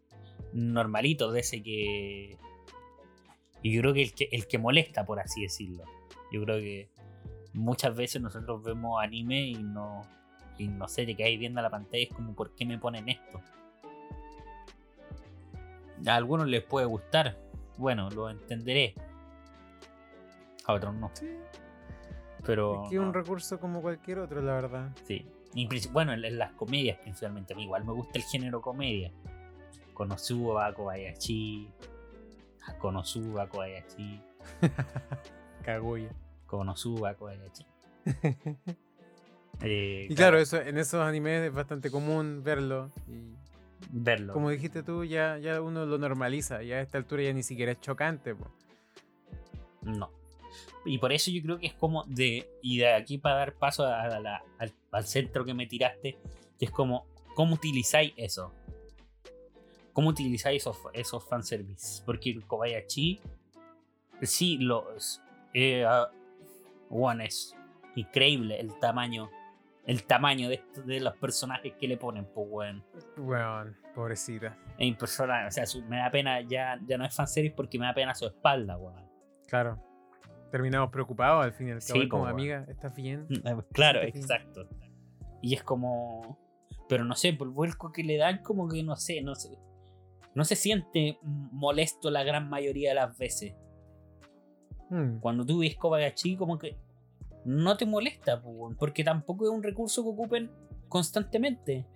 [0.53, 2.37] normalito, de ese que...
[3.61, 5.83] Y yo creo que el, que el que molesta, por así decirlo.
[6.31, 6.89] Yo creo que
[7.53, 10.01] muchas veces nosotros vemos anime y no,
[10.57, 13.41] y no sé, te quedáis viendo la pantalla, es como, ¿por qué me ponen esto?
[16.07, 17.37] A algunos les puede gustar,
[17.77, 18.95] bueno, lo entenderé.
[20.65, 21.11] A otros no.
[21.13, 21.27] Sí.
[22.45, 22.83] Pero.
[22.83, 24.91] Es que es un recurso como cualquier otro, la verdad.
[25.05, 25.27] Sí.
[25.91, 27.53] bueno, en, las comedias principalmente.
[27.53, 29.11] A mí igual me gusta el género comedia.
[29.93, 31.69] Konosuba, Kobayashi.
[32.79, 34.21] Konosuba, Kobayashi.
[35.63, 36.09] Kaguya.
[36.51, 37.65] Konosuba, Kobayashi.
[39.63, 42.89] Eh, y claro, eso, en esos animes es bastante común verlo.
[43.07, 43.35] Y
[43.91, 44.33] verlo.
[44.33, 46.63] Como dijiste tú, ya, ya uno lo normaliza.
[46.63, 48.35] Ya a esta altura ya ni siquiera es chocante.
[49.83, 50.09] No.
[50.83, 52.49] Y por eso yo creo que es como de.
[52.63, 56.17] Y de aquí para dar paso al, centro que me tiraste,
[56.57, 57.05] que es como.
[57.35, 58.55] ¿Cómo utilizáis eso?
[59.93, 62.01] ¿Cómo utilizáis esos, esos fanservice?
[62.03, 63.19] Porque el Kobayashi.
[64.23, 65.21] Sí, los.
[65.53, 65.85] Eh,
[66.91, 67.55] one es
[67.95, 69.29] increíble el tamaño
[69.85, 72.83] el tamaño de, de los personajes que le ponen, pues, weón.
[73.17, 74.57] Weón, pobrecita.
[74.77, 77.93] Es impresionante, o sea, me da pena, ya, ya no es fanseries porque me da
[77.93, 79.09] pena su espalda, weón.
[79.47, 79.81] Claro.
[80.51, 82.09] Terminamos preocupados al fin y al cabo.
[82.09, 83.25] como amiga, ¿estás bien?
[83.71, 84.67] Claro, exacto.
[85.41, 86.37] Y es como.
[86.89, 89.57] Pero no sé, por el vuelco que le dan, como que no sé, no sé.
[90.35, 93.55] No se siente molesto la gran mayoría de las veces.
[94.91, 95.19] Hmm.
[95.19, 96.77] Cuando tú ves Kobayashi, como que
[97.45, 98.43] no te molesta,
[98.77, 100.51] porque tampoco es un recurso que ocupen
[100.89, 101.87] constantemente.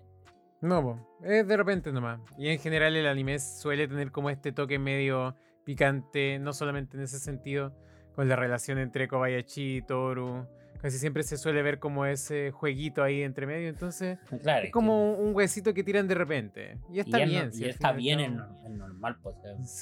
[0.61, 2.21] No, es de repente nomás.
[2.37, 7.03] Y en general el anime suele tener como este toque medio picante, no solamente en
[7.03, 7.75] ese sentido,
[8.15, 10.47] con la relación entre Kobayashi y Toru.
[10.85, 14.19] Casi siempre se suele ver como ese jueguito ahí entre medio, entonces
[14.63, 16.77] es como un huesito que tiran de repente.
[16.93, 17.49] Y está bien.
[17.55, 18.37] y está bien en,
[18.77, 19.35] normal, pues.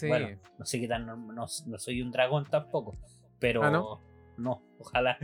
[0.08, 2.96] Bueno, no sé qué tan no, soy un dragón tampoco,
[3.38, 4.00] pero ¿Ah,
[4.38, 5.18] no, ojalá.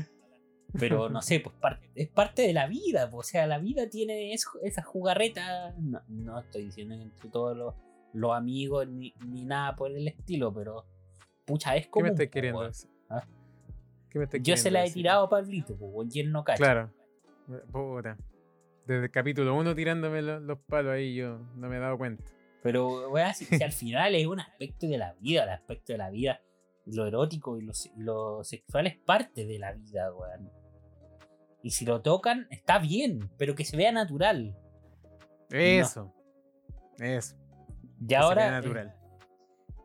[0.77, 1.55] Pero no sé, pues
[1.95, 5.73] es parte de la vida, pues, o sea, la vida tiene esa jugarreta.
[6.09, 7.55] No, estoy diciendo entre todos
[8.13, 9.13] los, amigos ni,
[9.45, 10.83] nada por el estilo, pero
[11.45, 12.03] pucha, es como.
[12.03, 12.69] ¿Qué me estás queriendo
[14.41, 16.57] Yo se la he tirado a Pablito, pues, y él no cacha.
[16.57, 16.93] Claro,
[17.71, 18.17] puta.
[18.85, 22.23] Desde el capítulo 1 tirándome los, palos ahí, yo no me he dado cuenta.
[22.63, 26.09] Pero, weá, si, al final es un aspecto de la vida, el aspecto de la
[26.09, 26.41] vida
[26.85, 30.51] lo erótico y lo, sexual es parte de la vida, weón.
[31.61, 34.55] Y si lo tocan, está bien, pero que se vea natural.
[35.49, 36.13] Eso.
[36.97, 37.35] Eso.
[38.07, 38.49] Y ahora.
[38.49, 38.95] natural.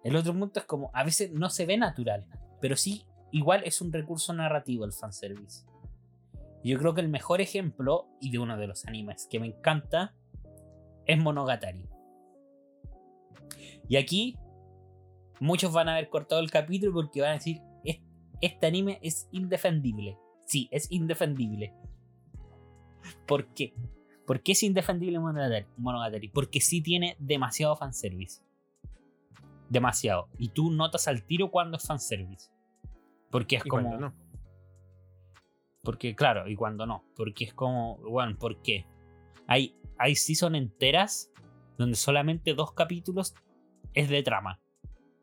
[0.05, 2.27] El otro punto es como, a veces no se ve natural,
[2.61, 5.67] pero sí, igual es un recurso narrativo el fanservice.
[6.63, 10.15] Yo creo que el mejor ejemplo, y de uno de los animes que me encanta,
[11.05, 11.89] es Monogatari.
[13.89, 14.39] Y aquí
[15.41, 17.61] muchos van a haber cortado el capítulo porque van a decir,
[18.41, 20.17] este anime es indefendible.
[20.45, 21.75] Sí, es indefendible.
[23.27, 23.75] ¿Por qué?
[24.27, 26.29] ¿Por qué es indefendible Monogatari?
[26.29, 28.43] Porque sí tiene demasiado fanservice.
[29.69, 30.29] Demasiado.
[30.39, 32.54] Y tú notas al tiro cuando es fanservice.
[33.35, 33.99] Porque es como.
[33.99, 34.15] no.
[35.83, 37.03] Porque, claro, y cuando no.
[37.17, 37.97] Porque es como.
[37.97, 38.87] Bueno, ¿por qué?
[39.49, 41.33] Hay, hay season enteras
[41.77, 43.35] donde solamente dos capítulos
[43.93, 44.61] es de trama.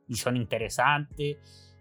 [0.10, 1.38] Y son interesantes.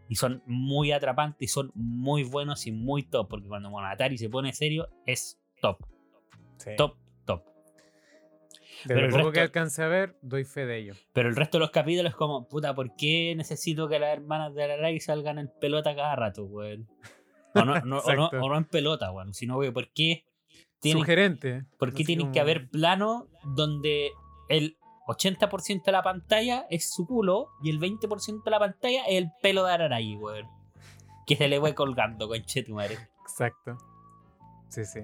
[0.08, 1.42] Y son muy atrapantes.
[1.42, 3.28] Y son muy buenos y muy top.
[3.28, 5.78] Porque cuando Monogatari se pone serio, es top.
[6.76, 6.96] Top,
[8.86, 10.94] pero el poco que alcance a ver, doy fe de ello.
[11.12, 14.54] Pero el resto de los capítulos es como, puta, ¿por qué necesito que las hermanas
[14.54, 16.88] de Ararai salgan en pelota cada rato, weón?
[17.54, 18.02] O no, no,
[18.56, 19.34] en pelota, weón.
[19.34, 20.24] Sino, weón, ¿por qué
[20.80, 21.64] tienen, Sugerente.
[21.78, 24.12] ¿Por qué tienen que haber plano donde
[24.48, 29.18] el 80% de la pantalla es su culo y el 20% de la pantalla es
[29.18, 30.46] el pelo de Ararai, weón?
[31.26, 32.28] Que se le va colgando,
[32.68, 32.98] madre.
[33.22, 33.76] Exacto.
[34.68, 35.00] Sí, sí.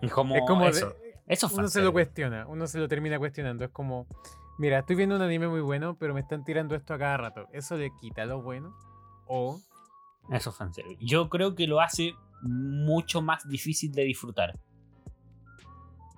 [0.00, 0.94] Es como, es como eso.
[1.30, 3.64] Eso Uno se lo cuestiona, uno se lo termina cuestionando.
[3.64, 4.08] Es como,
[4.58, 7.46] mira, estoy viendo un anime muy bueno, pero me están tirando esto a cada rato.
[7.52, 8.76] ¿Eso le quita lo bueno?
[9.28, 9.60] O.
[10.32, 10.98] Eso es fanservice.
[11.00, 14.58] Yo creo que lo hace mucho más difícil de disfrutar.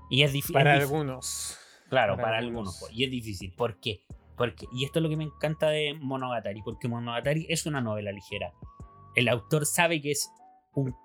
[0.09, 0.55] Y es difícil.
[0.55, 1.59] Para algunos.
[1.90, 2.83] Claro, para, algunos.
[2.90, 3.53] Y es difícil.
[3.53, 4.01] ¿Por qué?
[4.38, 8.12] Porque, y esto es lo que me encanta de Monogatari, porque Monogatari es una novela
[8.12, 8.55] ligera.
[9.14, 10.31] El autor sabe que es
[10.72, 10.96] un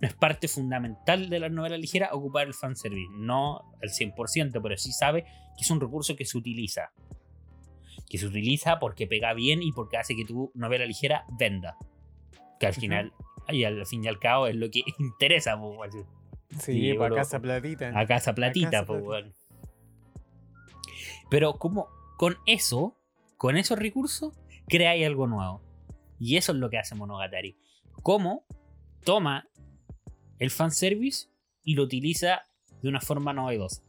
[0.00, 3.12] es parte fundamental de la novela ligera ocupar el fanservice.
[3.16, 6.92] No al 100%, pero sí sabe que es un recurso que se utiliza.
[8.08, 11.76] Que se utiliza porque pega bien y porque hace que tu novela ligera venda.
[12.58, 13.12] Que al final,
[13.48, 15.94] y al fin y al cabo, es lo que interesa, pues,
[16.58, 17.92] Sí, a casa platita.
[17.94, 19.24] A casa platita, pues,
[21.30, 22.96] Pero como con eso,
[23.36, 24.36] con esos recursos,
[24.68, 25.62] creáis algo nuevo.
[26.18, 27.56] Y eso es lo que hace Monogatari.
[28.02, 28.44] Cómo
[29.04, 29.48] toma
[30.40, 31.28] el fanservice
[31.62, 32.42] y lo utiliza
[32.82, 33.82] de una forma novedosa.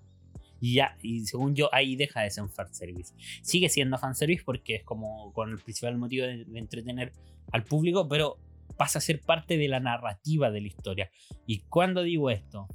[0.60, 3.16] Y ya, y según yo, ahí deja de ser un fanservice.
[3.42, 7.14] Sigue siendo fanservice porque es como con el principal motivo de, entretener
[7.52, 8.38] al público, pero
[8.78, 11.10] pasa a ser parte de la narrativa de la historia.
[11.48, 12.68] ¿Y cuando digo esto?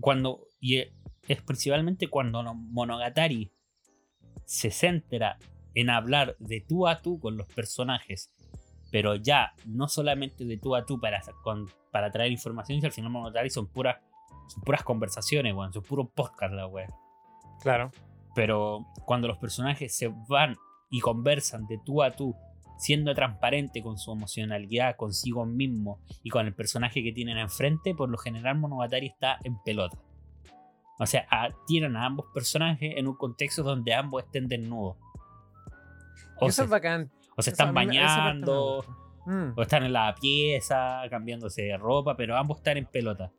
[0.00, 3.52] Cuando, y es principalmente cuando Monogatari
[4.46, 5.38] se centra
[5.74, 8.30] en hablar de tú a tú con los personajes
[8.94, 11.20] pero ya no solamente de tú a tú para,
[11.90, 13.96] para traer información, y al final Monogatari son puras,
[14.46, 16.94] son puras conversaciones, weón, son puros podcast, la weón.
[17.60, 17.90] Claro.
[18.36, 20.54] Pero cuando los personajes se van
[20.90, 22.36] y conversan de tú a tú,
[22.78, 28.08] siendo transparente con su emocionalidad, consigo mismo y con el personaje que tienen enfrente, por
[28.08, 29.98] lo general Monogatari está en pelota.
[31.00, 31.26] O sea,
[31.66, 34.98] tienen a ambos personajes en un contexto donde ambos estén desnudos.
[36.40, 37.10] Eso es bacán.
[37.36, 38.84] O se están bañando,
[39.26, 39.52] mm.
[39.56, 43.32] o están en la pieza, cambiándose de ropa, pero ambos están en pelota.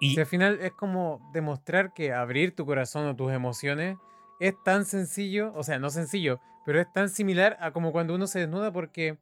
[0.00, 3.96] Y al final es como demostrar que abrir tu corazón o tus emociones
[4.40, 8.26] es tan sencillo, o sea, no sencillo, pero es tan similar a como cuando uno
[8.26, 9.18] se desnuda porque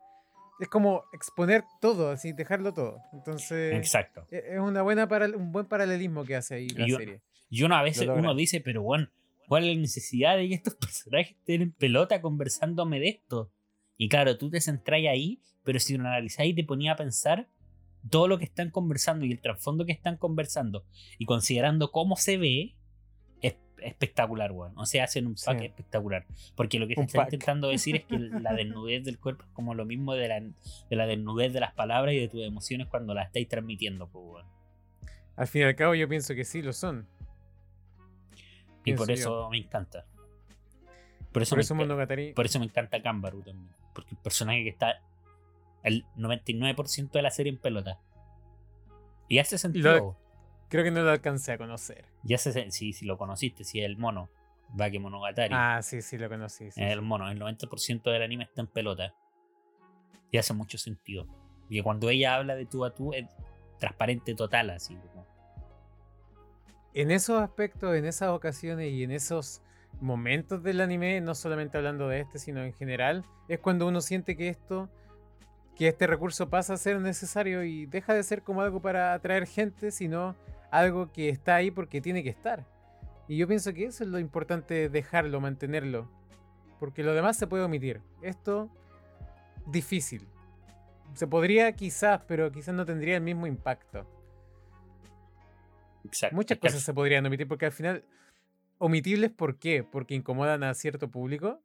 [0.59, 3.03] es como exponer todo, así, dejarlo todo.
[3.12, 4.26] Entonces, Exacto.
[4.31, 7.20] E, es una buena para, un buen paralelismo que hace ahí la serie.
[7.50, 9.09] Y uno a veces uno dice, pero bueno,
[9.48, 13.50] ¿cuál es la necesidad de que estos personajes estén en pelota conversándome de esto?
[14.03, 17.51] Y claro, tú te centras ahí, pero si lo analizáis te ponía a pensar
[18.09, 20.87] todo lo que están conversando y el trasfondo que están conversando
[21.19, 22.77] y considerando cómo se ve,
[23.43, 24.73] es espectacular, weón.
[24.79, 26.25] O sea, hacen un pack espectacular.
[26.57, 29.75] Porque lo que se está intentando decir es que la desnudez del cuerpo es como
[29.75, 33.13] lo mismo de la, de la desnudez de las palabras y de tus emociones cuando
[33.13, 34.47] las estáis transmitiendo, pues, weón.
[35.37, 37.07] Al fin y al cabo, yo pienso que sí lo son.
[38.87, 40.07] Y por eso me encanta.
[41.33, 43.80] Por eso, me, por eso me encanta Kambaru también.
[43.94, 45.03] Porque el personaje que está
[45.83, 47.98] el 99% de la serie en pelota.
[49.29, 50.16] Y hace sentido.
[50.68, 52.05] creo que no lo alcancé a conocer.
[52.22, 54.29] Ya sé si, si lo conociste, si es el mono.
[54.73, 55.52] Bakemonogatari.
[55.56, 56.69] Ah, sí, sí, lo conocí.
[56.77, 59.15] el mono, el 90% del anime está en pelota.
[60.31, 61.27] Y hace mucho sentido.
[61.69, 63.27] Y cuando ella habla de tú a tú es
[63.79, 64.96] transparente total, así.
[66.94, 69.62] En esos aspectos, en esas ocasiones y en esos
[70.01, 74.37] momentos del anime, no solamente hablando de este, sino en general, es cuando uno siente
[74.37, 74.88] que esto,
[75.77, 79.47] que este recurso pasa a ser necesario y deja de ser como algo para atraer
[79.47, 80.37] gente, sino
[80.71, 82.67] algo que está ahí porque tiene que estar.
[83.29, 86.11] Y yo pienso que eso es lo importante, dejarlo, mantenerlo.
[86.79, 88.01] Porque lo demás se puede omitir.
[88.23, 88.71] Esto,
[89.67, 90.27] difícil.
[91.15, 94.07] Se podría quizás, pero quizás no tendría el mismo impacto.
[96.33, 98.05] Muchas cosas se podrían omitir porque al final
[98.81, 99.85] omitibles, ¿por qué?
[99.85, 101.60] Porque incomodan a cierto público.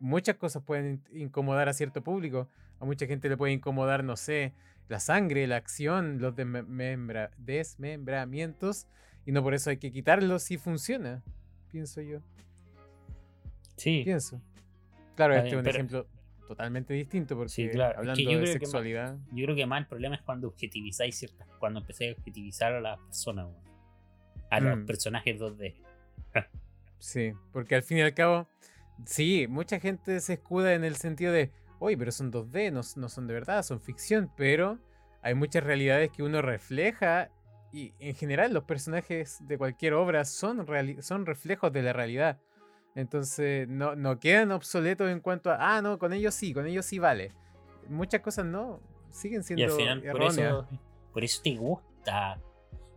[0.00, 2.48] muchas cosas pueden incomodar a cierto público.
[2.80, 4.52] A mucha gente le puede incomodar, no sé,
[4.88, 8.88] la sangre, la acción, los desmembramientos.
[9.24, 11.22] Y no por eso hay que quitarlos si funciona,
[11.70, 12.20] pienso yo.
[13.76, 14.02] Sí.
[14.04, 14.40] Pienso.
[15.14, 16.06] Claro, este es un ejemplo
[16.48, 19.16] totalmente distinto porque hablando de sexualidad.
[19.30, 22.80] yo creo que más el problema es cuando objetivizáis ciertas, cuando empecé a objetivizar a
[22.80, 23.46] las personas,
[24.50, 24.86] a los mm.
[24.86, 25.89] personajes 2D.
[26.98, 28.48] Sí, porque al fin y al cabo,
[29.04, 33.08] sí, mucha gente se escuda en el sentido de, oye, pero son 2D, no, no
[33.08, 34.78] son de verdad, son ficción, pero
[35.22, 37.30] hay muchas realidades que uno refleja
[37.72, 40.66] y en general los personajes de cualquier obra son,
[41.00, 42.38] son reflejos de la realidad.
[42.94, 46.86] Entonces no, no quedan obsoletos en cuanto a, ah, no, con ellos sí, con ellos
[46.86, 47.32] sí vale.
[47.88, 49.76] Muchas cosas no, siguen siendo
[50.12, 50.66] Por eso,
[51.12, 52.40] por eso te gusta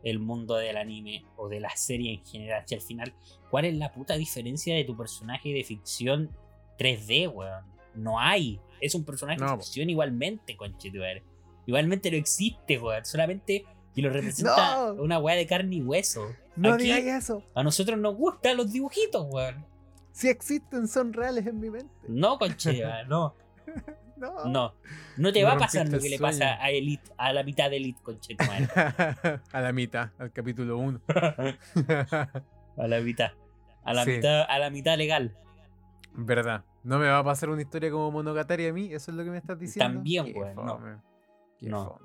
[0.03, 2.63] el mundo del anime o de la serie en general.
[2.65, 3.13] Si al final,
[3.49, 6.29] ¿cuál es la puta diferencia de tu personaje de ficción
[6.77, 7.65] 3D, weón?
[7.95, 8.59] No hay.
[8.81, 11.21] Es un personaje de ficción igualmente, conchetuar.
[11.65, 13.05] Igualmente no existe, weón.
[13.05, 16.27] Solamente que lo representa una weá de carne y hueso.
[16.55, 17.43] No digáis eso.
[17.53, 19.65] A nosotros nos gustan los dibujitos, weón.
[20.11, 21.93] Si existen, son reales en mi mente.
[22.07, 23.35] No, conchea, no.
[24.31, 24.45] no.
[24.45, 24.73] No.
[25.17, 27.77] No te va a pasar lo que le pasa a Elite, a la mitad de
[27.77, 28.45] Elite, concheta.
[29.51, 31.01] a la mitad, al capítulo 1.
[31.07, 33.31] a la mitad.
[33.83, 35.35] A la mitad, a la mitad legal.
[36.13, 36.63] Verdad.
[36.83, 39.31] No me va a pasar una historia como Monogatari a mí, eso es lo que
[39.31, 39.93] me estás diciendo.
[39.93, 40.55] También, Juan.
[40.55, 40.79] No.
[41.61, 41.99] no.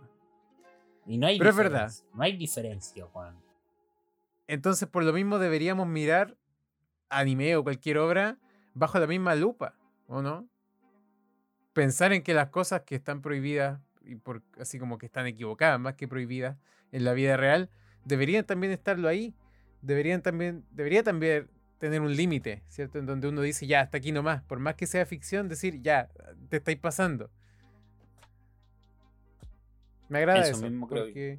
[1.07, 1.93] Y no hay Pero es verdad.
[2.15, 3.35] No hay diferencia, Juan.
[4.47, 6.37] Entonces, por lo mismo deberíamos mirar
[7.11, 8.39] anime o cualquier obra
[8.75, 9.75] bajo la misma lupa,
[10.07, 10.49] ¿o no?
[11.79, 15.79] Pensar en que las cosas que están prohibidas, y por, así como que están equivocadas
[15.79, 16.57] más que prohibidas
[16.91, 17.71] en la vida real,
[18.05, 19.33] deberían también estarlo ahí.
[19.81, 21.49] Deberían también, debería también
[21.79, 22.99] tener un límite, ¿cierto?
[22.99, 24.43] En donde uno dice, ya, hasta aquí nomás.
[24.43, 26.09] Por más que sea ficción, decir, ya,
[26.49, 27.31] te estáis pasando.
[30.09, 30.61] Me agrada eso.
[30.81, 31.39] porque,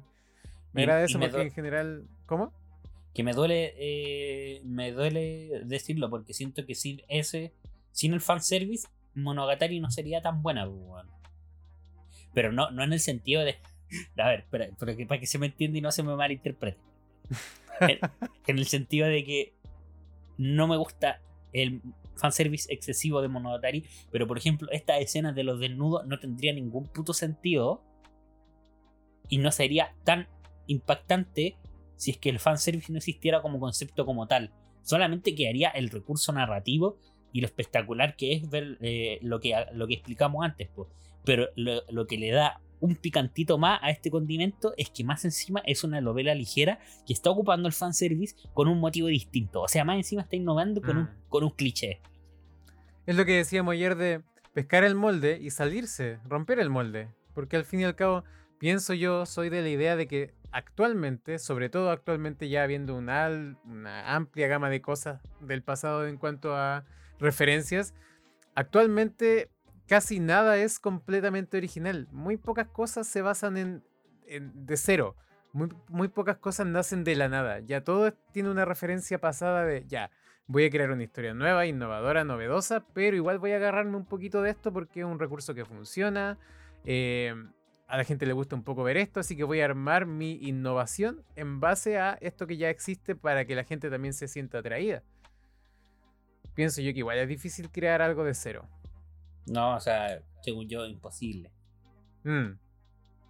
[0.72, 2.08] Me agrada eso porque en general.
[2.24, 2.50] ¿Cómo?
[3.12, 7.52] que me duele eh, me duele decirlo porque siento que sin ese
[7.92, 11.06] sin el fanservice Monogatari no sería tan buena pues,
[12.32, 13.56] pero no no en el sentido de
[14.16, 16.78] a ver pero, que, para que se me entienda y no se me malinterprete
[17.80, 17.98] en,
[18.46, 19.54] en el sentido de que
[20.38, 21.20] no me gusta
[21.52, 21.82] el
[22.16, 26.86] fanservice excesivo de Monogatari pero por ejemplo estas escenas de los desnudos no tendría ningún
[26.86, 27.82] puto sentido
[29.28, 30.28] y no sería tan
[30.66, 31.56] impactante
[31.96, 34.52] si es que el fanservice no existiera como concepto como tal.
[34.82, 36.98] Solamente quedaría el recurso narrativo
[37.32, 40.68] y lo espectacular que es ver eh, lo, que, lo que explicamos antes.
[40.74, 40.88] Pues.
[41.24, 45.60] Pero lo, que le da un picantito más a este condimento es que más encima
[45.66, 49.62] es una novela ligera que está ocupando el fanservice con un motivo distinto.
[49.62, 51.28] O sea, más encima está innovando con, un, mm.
[51.28, 52.00] con un cliché.
[53.06, 54.22] Es lo que decíamos ayer de
[54.54, 57.08] pescar el molde y salirse, romper el molde.
[57.34, 58.24] Porque al fin y al cabo,
[58.58, 63.28] pienso yo, soy de la idea de que actualmente, sobre todo actualmente ya habiendo una,
[63.64, 66.84] una amplia gama de cosas del pasado en cuanto a
[67.20, 67.94] referencias,
[68.54, 69.50] actualmente
[69.86, 72.08] casi nada es completamente original.
[72.12, 73.82] Muy pocas cosas se basan en,
[74.26, 75.16] de cero.
[75.52, 77.58] Muy, pocas cosas nacen de la nada.
[77.58, 80.12] Ya todo tiene una referencia pasada de ya.
[80.46, 84.42] Voy a crear una historia nueva, innovadora, novedosa, pero igual voy a agarrarme un poquito
[84.42, 86.38] de esto porque es un recurso que funciona.
[86.84, 87.34] Eh,
[87.88, 90.34] a la gente le gusta un poco ver esto, así que voy a armar mi
[90.34, 94.58] innovación en base a esto que ya existe para que la gente también se sienta
[94.58, 95.02] atraída.
[96.60, 98.68] Pienso yo que igual es difícil crear algo de cero.
[99.46, 101.50] No, o sea, según yo, imposible.
[102.22, 102.50] Mm.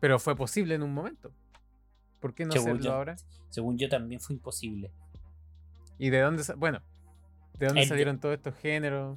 [0.01, 1.31] Pero fue posible en un momento.
[2.19, 3.15] ¿Por qué no hacerlo ahora?
[3.49, 4.91] Según yo también fue imposible.
[5.97, 6.83] ¿Y de dónde, bueno,
[7.57, 9.17] de dónde salieron todos estos géneros?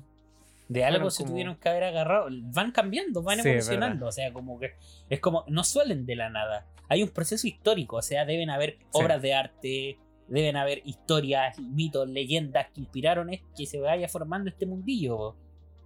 [0.69, 2.27] De algo se tuvieron que haber agarrado.
[2.53, 4.05] Van cambiando, van evolucionando.
[4.05, 4.75] o sea, como que
[5.09, 6.67] es como, no suelen de la nada.
[6.87, 9.97] Hay un proceso histórico, o sea, deben haber obras de arte,
[10.27, 15.35] deben haber historias, mitos, leyendas que inspiraron que se vaya formando este mundillo.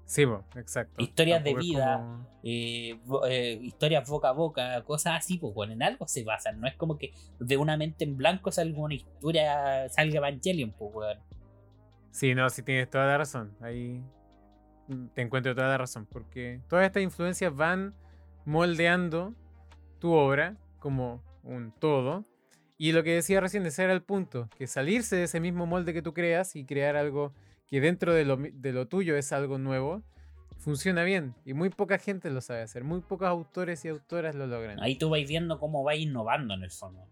[0.06, 0.24] Sí,
[0.56, 1.04] exacto.
[1.04, 6.08] Historias de vida, eh, eh, historias boca a boca, cosas así, pues bueno, en algo
[6.08, 6.62] se basan.
[6.62, 10.94] No es como que de una mente en blanco salga una historia, salga Evangelion, pues
[10.94, 11.22] bueno.
[12.12, 13.54] Sí, no, sí tienes toda la razón.
[13.60, 14.02] Ahí
[15.14, 17.94] te encuentro toda la razón, porque todas estas influencias van
[18.46, 19.34] moldeando
[20.00, 22.24] tu obra como un todo.
[22.78, 25.94] Y lo que decía recién, ese era el punto, que salirse de ese mismo molde
[25.94, 27.34] que tú creas y crear algo
[27.68, 30.04] que dentro de lo, de lo tuyo es algo nuevo,
[30.60, 31.34] funciona bien.
[31.44, 34.80] Y muy poca gente lo sabe hacer, muy pocos autores y autoras lo logran.
[34.82, 37.04] Ahí tú vais viendo cómo va innovando en el fondo.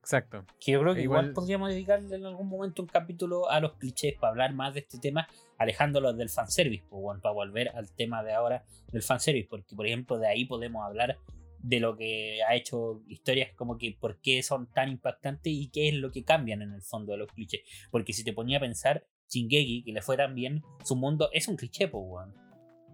[0.00, 0.44] Exacto.
[0.60, 3.74] Que yo creo que igual, Igual- podríamos dedicarle en algún momento un capítulo a los
[3.74, 5.26] clichés para hablar más de este tema,
[5.56, 9.86] alejándolos del fanservice, pues, bueno, para volver al tema de ahora del fanservice, porque por
[9.86, 11.16] ejemplo de ahí podemos hablar
[11.64, 15.88] de lo que ha hecho historias como que por qué son tan impactantes y qué
[15.88, 17.62] es lo que cambian en el fondo de los clichés.
[17.90, 21.48] Porque si te ponía a pensar, Shingeki, que le fue tan bien, su mundo es
[21.48, 22.34] un cliché, pues, weón.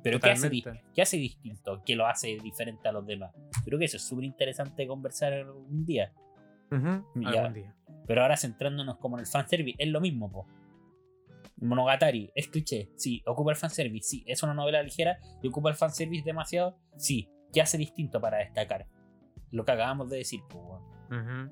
[0.05, 0.51] Pero ¿qué hace.
[0.95, 1.83] ¿qué hace distinto?
[1.85, 3.35] ¿Qué lo hace diferente a los demás?
[3.65, 6.13] Creo que eso es súper interesante conversar un día.
[6.71, 7.75] Algún día.
[8.07, 10.47] Pero ahora centrándonos como en el fanservice, es lo mismo, po.
[11.57, 13.21] Monogatari, es cliché, sí.
[13.27, 14.25] Ocupa el fanservice, sí.
[14.29, 17.29] Es una novela ligera y ocupa el fanservice demasiado, sí.
[17.53, 18.87] ¿Qué hace distinto para destacar?
[19.51, 20.41] Lo que acabamos de decir.
[20.51, 21.51] Ujú.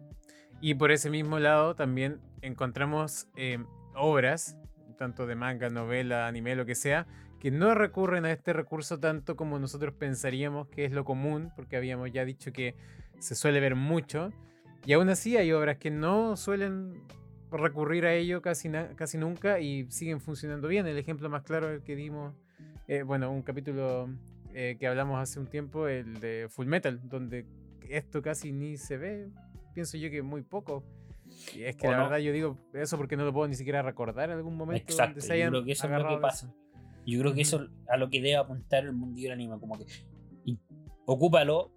[0.60, 3.58] Y por ese mismo lado también encontramos eh,
[3.94, 4.56] obras,
[4.96, 7.06] tanto de manga, novela, anime, lo que sea,
[7.38, 11.76] que no recurren a este recurso tanto como nosotros pensaríamos que es lo común, porque
[11.76, 12.74] habíamos ya dicho que
[13.18, 14.32] se suele ver mucho.
[14.84, 17.02] Y aún así hay obras que no suelen
[17.50, 20.86] recurrir a ello casi, casi nunca y siguen funcionando bien.
[20.86, 22.34] El ejemplo más claro es el que dimos,
[22.88, 24.08] eh, bueno, un capítulo
[24.60, 27.46] eh, que hablamos hace un tiempo, el de Full Metal, donde
[27.88, 29.28] esto casi ni se ve.
[29.72, 30.84] Pienso yo que muy poco.
[31.54, 32.02] Y es que O la no.
[32.04, 34.82] verdad yo digo eso porque no lo puedo ni siquiera recordar en algún momento.
[34.82, 36.52] Exacto, se yo creo que eso es lo que pasa.
[37.06, 39.84] Yo creo que eso a lo que debe apuntar el mundillo del anime, como que
[40.44, 40.58] y,
[41.06, 41.70] ocúpalo,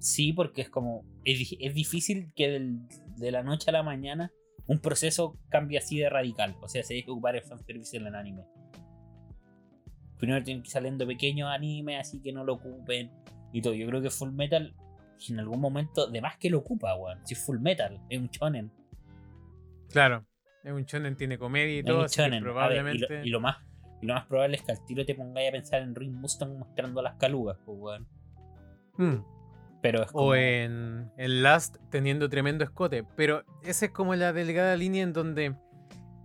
[0.00, 2.80] sí, porque es como es, es difícil que del-
[3.16, 4.32] de la noche a la mañana
[4.66, 8.14] un proceso cambie así de radical, o sea, se deje ocupar el fanservice en el
[8.16, 8.42] anime.
[10.18, 13.10] Primero tienen que ir saliendo pequeños animes, así que no lo ocupen
[13.52, 13.74] y todo.
[13.74, 14.74] Yo creo que Full Metal
[15.28, 17.18] en algún momento, de más que lo ocupa, weón.
[17.24, 18.70] Si es Full Metal, es un shonen.
[19.90, 20.24] Claro.
[20.62, 22.32] Es un shonen, tiene comedia y Es todo, un shonen.
[22.32, 23.06] A ver, y, probablemente...
[23.08, 23.56] lo, y lo más,
[24.02, 26.58] y lo más probable es que al tiro te pongáis a pensar en Ring Mustang
[26.58, 28.08] mostrando las calugas, pues, weón.
[28.96, 29.24] Mm.
[29.82, 33.04] Pero es como, O en, en Last teniendo tremendo escote.
[33.16, 35.54] Pero esa es como la delgada línea en donde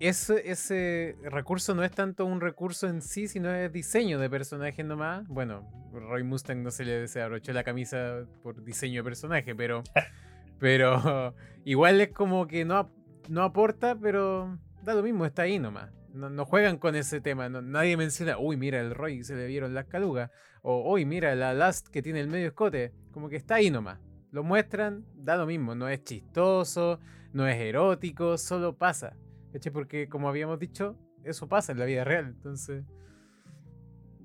[0.07, 4.83] ese, ese recurso no es tanto un recurso en sí, sino es diseño de personaje
[4.83, 5.27] nomás.
[5.27, 9.83] Bueno, Roy Mustang no se le desabrochó la camisa por diseño de personaje, pero,
[10.59, 11.33] pero
[11.65, 12.91] igual es como que no,
[13.29, 15.91] no aporta, pero da lo mismo, está ahí nomás.
[16.13, 17.47] No, no juegan con ese tema.
[17.49, 20.29] no- nadie menciona, uy, mira el Roy, se le vieron las calugas.
[20.61, 22.91] O, uy, mira la Last que tiene el medio escote.
[23.11, 23.99] Como que está ahí nomás.
[24.31, 25.73] Lo muestran, da lo mismo.
[25.73, 26.99] No es chistoso,
[27.33, 29.15] no es erótico, solo pasa.
[29.51, 29.71] ¿Cachai?
[29.71, 32.27] Porque como habíamos dicho, eso pasa en la vida real.
[32.27, 32.85] Entonces,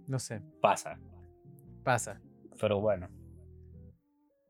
[0.06, 0.98] no sé, pasa.
[1.82, 2.20] pasa.
[2.60, 3.08] Pero bueno.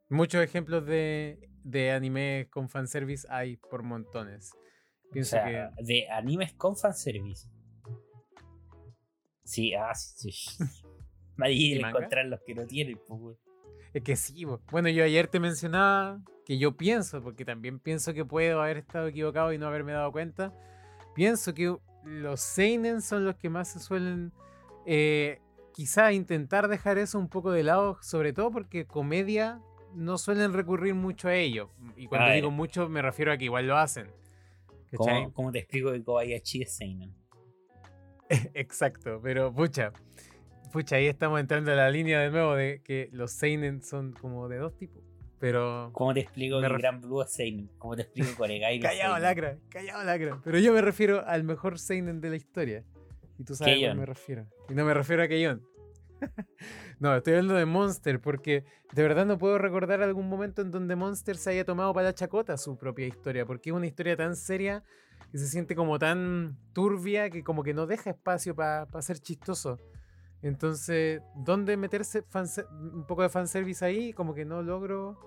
[0.08, 4.52] Muchos ejemplos de, de anime con fanservice hay por montones.
[5.08, 5.84] O Pienso sea, que.
[5.84, 7.48] de animes con fanservice.
[9.44, 10.64] Sí, ah, sí, sí.
[11.36, 13.38] Más difícil encontrar los que no tienen, pues.
[13.92, 14.60] Es que sí, bo.
[14.70, 19.08] bueno, yo ayer te mencionaba que yo pienso, porque también pienso que puedo haber estado
[19.08, 20.54] equivocado y no haberme dado cuenta.
[21.12, 24.32] Pienso que los Seinen son los que más se suelen
[24.86, 25.40] eh,
[25.74, 29.60] quizá intentar dejar eso un poco de lado, sobre todo porque comedia
[29.92, 31.68] no suelen recurrir mucho a ello.
[31.96, 34.06] Y cuando digo mucho me refiero a que igual lo hacen.
[34.92, 35.24] ¿cachai?
[35.24, 37.12] ¿Cómo, cómo te explico que Kobayashi es Seinen?
[38.54, 39.92] Exacto, pero pucha.
[40.72, 44.48] Pucha, ahí estamos entrando a la línea de nuevo de que los Seinen son como
[44.48, 45.05] de dos tipos.
[45.38, 45.90] Pero.
[45.92, 47.70] ¿Cómo te explico que Gran Blue es Seinen?
[47.78, 50.40] ¿Cómo te explico que Oregai no es Callado, lacra, callado, lacra.
[50.42, 52.84] Pero yo me refiero al mejor Seinen de la historia.
[53.38, 53.98] Y tú sabes a cuál Keion.
[53.98, 54.46] me refiero.
[54.68, 55.62] Y no me refiero a Keion.
[56.98, 60.96] no, estoy hablando de Monster porque de verdad no puedo recordar algún momento en donde
[60.96, 63.44] Monster se haya tomado para la chacota su propia historia.
[63.44, 64.82] Porque es una historia tan seria
[65.30, 69.78] que se siente como tan turbia que como que no deja espacio para ser chistoso.
[70.46, 72.24] Entonces, ¿dónde meterse
[72.70, 74.12] un poco de fanservice ahí?
[74.12, 75.18] Como que no logro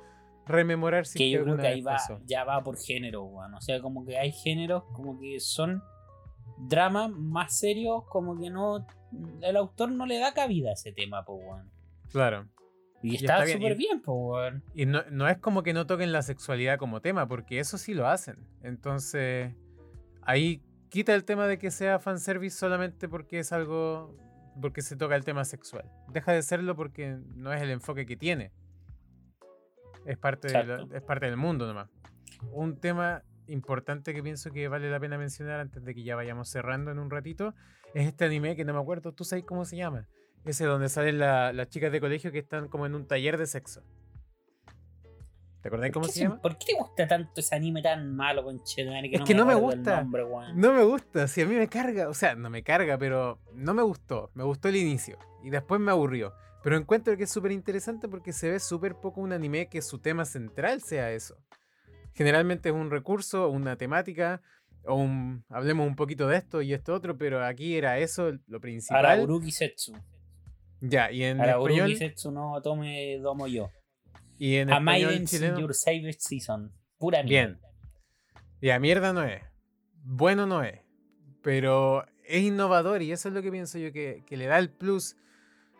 [0.45, 2.19] rememorar si que yo creo que ahí va, pasó.
[2.25, 3.53] ya va por género, weón.
[3.53, 5.83] O sea, como que hay géneros como que son
[6.57, 8.85] dramas más serios, como que no.
[9.41, 11.39] El autor no le da cabida a ese tema, pues.
[12.11, 12.47] Claro.
[13.01, 14.63] Y está está bien, súper bien, pues, weón.
[14.73, 17.93] Y no, no es como que no toquen la sexualidad como tema, porque eso sí
[17.93, 18.37] lo hacen.
[18.61, 19.53] Entonces,
[20.21, 24.15] ahí quita el tema de que sea fanservice solamente porque es algo.
[24.61, 25.85] Porque se toca el tema sexual.
[26.09, 28.51] Deja de serlo porque no es el enfoque que tiene.
[30.05, 30.95] Es parte, de la- Exacto.
[30.95, 31.89] es parte del mundo nomás.
[32.51, 36.49] Un tema importante que pienso que vale la pena mencionar antes de que ya vayamos
[36.49, 37.53] cerrando en un ratito
[37.93, 40.07] es este anime que no me acuerdo, tú sabes cómo se llama.
[40.45, 43.45] Ese donde salen la- las chicas de colegio que están como en un taller de
[43.45, 43.83] sexo.
[45.61, 46.41] ¿Te acordás cómo ¿Por qué se llama?
[46.41, 49.39] ¿Por qué te gusta tanto ese anime tan malo, conchetumare, que Es no que me
[49.41, 50.01] no me gusta.
[50.03, 50.23] nombre?
[50.55, 53.73] No me gusta, si a mí me carga, o sea, no me carga, pero no
[53.73, 54.31] me gustó.
[54.35, 56.33] Me gustó el inicio y después me aburrió.
[56.63, 59.99] Pero encuentro que es súper interesante porque se ve súper poco un anime que su
[59.99, 61.35] tema central sea eso.
[62.13, 64.41] generalmente es un recurso, una temática,
[64.85, 68.59] o un, hablemos un poquito de esto y esto otro, pero aquí era eso lo
[68.59, 69.05] principal.
[69.05, 69.93] Araburuki Setsu.
[70.81, 71.97] Ya, y en Araburuki español.
[71.97, 73.69] Setsu no tome domo yo.
[74.39, 75.59] Y en A Maiden chileno.
[75.59, 76.73] Your Favorite Season.
[76.97, 77.59] Pura mierda.
[77.59, 77.59] Bien.
[78.61, 79.43] Ya, mierda no es.
[80.01, 80.79] Bueno no es.
[81.43, 84.71] Pero es innovador y eso es lo que pienso yo que, que le da el
[84.71, 85.17] plus.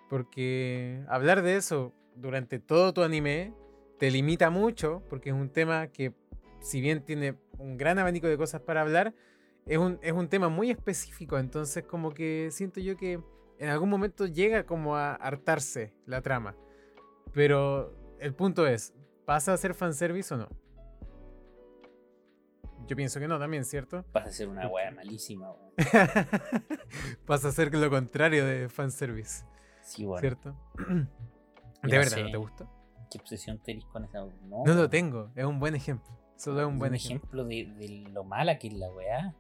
[0.10, 3.53] Porque hablar de eso durante todo tu anime
[3.97, 5.03] te limita mucho.
[5.10, 6.14] Porque es un tema que,
[6.60, 9.14] si bien tiene un gran abanico de cosas para hablar,
[9.66, 11.39] es un, es un tema muy específico.
[11.39, 13.22] Entonces, como que siento yo que
[13.57, 16.57] en algún momento llega como a hartarse la trama.
[17.34, 18.93] Pero el punto es,
[19.26, 20.49] ¿pasa a ser fanservice o no?
[22.88, 24.03] Yo pienso que no también, ¿cierto?
[24.11, 25.74] Vas a ser una wea malísima, weón.
[27.26, 29.45] Pasa a ser lo contrario de fanservice,
[29.84, 30.22] Sí, bueno.
[30.22, 30.55] ¿cierto?
[31.84, 32.24] ¿De verdad sé.
[32.24, 32.67] no te gusta?
[33.11, 34.20] ¿Qué obsesión tenés con esa?
[34.43, 36.09] No, No lo tengo, es un buen ejemplo.
[36.36, 37.43] Solo es un un buen ejemplo.
[37.43, 39.36] ejemplo de, de lo mala que es la weá.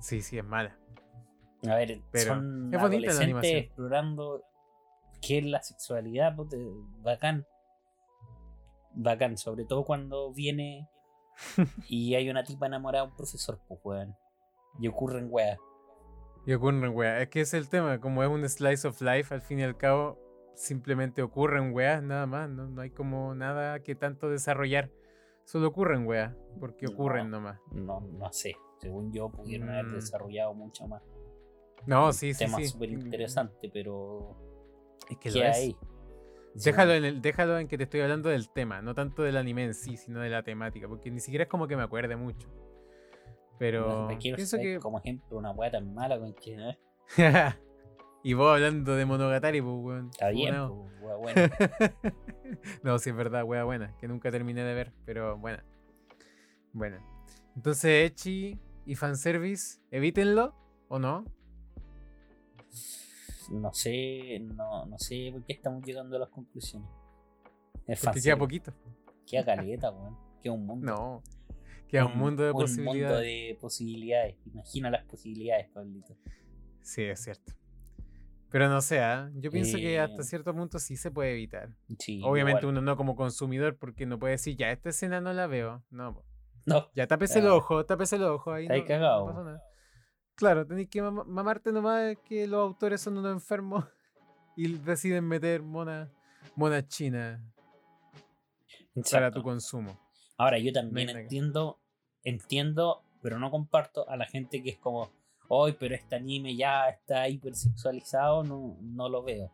[0.00, 0.76] Sí, sí, es mala.
[1.68, 3.56] A ver, Pero son es bonita la animación.
[3.58, 4.44] explorando
[5.20, 6.56] qué es la sexualidad, puta,
[7.02, 7.44] bacán.
[8.96, 10.88] Bacán, sobre todo cuando viene
[11.88, 14.16] y hay una tipa enamorada de un profesor, pues weón.
[14.80, 15.58] Y ocurren weas.
[16.46, 17.22] Y ocurren weas.
[17.22, 19.76] Es que es el tema, como es un slice of life, al fin y al
[19.76, 20.18] cabo,
[20.54, 22.48] simplemente ocurren weas, nada más.
[22.48, 24.90] No, no hay como nada que tanto desarrollar.
[25.44, 26.92] Solo ocurren weas, porque No.
[26.92, 27.60] ocurren nomás.
[27.72, 28.56] No, no sé.
[28.80, 29.94] Según yo, pudieron haber Mm.
[29.94, 31.02] desarrollado mucho más.
[31.86, 32.66] No, sí, sí, tema sí.
[32.68, 34.36] súper interesante, pero.
[35.08, 35.76] Es que lo ¿Qué es.
[36.64, 39.64] Déjalo en, el, déjalo en que te estoy hablando del tema, no tanto del anime
[39.64, 42.48] en sí, sino de la temática, porque ni siquiera es como que me acuerde mucho.
[43.58, 44.78] Pero quiero pienso que...
[44.78, 46.78] como ejemplo una wea tan mala con que ¿eh?
[48.22, 50.06] y vos hablando de Monogatari, pues, weón.
[50.10, 50.88] Está bien, funao.
[51.00, 51.50] pues, wea buena.
[52.82, 55.64] no, sí es verdad, wea buena, que nunca terminé de ver, pero buena.
[56.72, 57.00] Buena.
[57.54, 60.54] Entonces, Echi y fanservice, evítenlo,
[60.88, 61.24] ¿o no?
[63.50, 66.88] No sé, no, no sé por qué estamos llegando a las conclusiones.
[67.86, 68.22] Es fácil.
[68.22, 68.72] queda poquito.
[69.26, 70.16] Queda caleta, weón.
[70.42, 70.86] Queda un mundo.
[70.86, 71.22] No.
[71.88, 73.06] Queda un, mundo de un posibilidades.
[73.06, 74.36] mundo de posibilidades.
[74.46, 76.16] Imagina las posibilidades, Pablito.
[76.82, 77.52] Sí, es cierto.
[78.50, 79.30] Pero no sé, ¿ah?
[79.34, 81.68] yo pienso que hasta Eh, cierto punto sí se puede evitar.
[81.98, 82.76] Sí, Obviamente igual.
[82.78, 85.84] uno no como consumidor porque no puede decir, ya, esta escena no la veo.
[85.90, 86.22] No.
[86.64, 87.54] No, ya tápese el Ah.
[87.54, 88.52] ojo, tápese el ojo.
[88.52, 89.26] Ahí Está no, no cagado.
[89.26, 89.62] pasa nada.
[90.36, 93.84] Claro, tenéis que mam- mamarte nomás que los autores son unos enfermos
[94.56, 96.10] y deciden meter mona,
[96.54, 97.42] mona china
[99.10, 99.98] para tu consumo.
[100.38, 101.20] Ahora, yo también Venga.
[101.20, 101.80] entiendo,
[102.22, 105.10] entiendo, pero no comparto a la gente que es como,
[105.48, 109.50] hoy, pero este anime ya está hipersexualizado, no, no lo veo.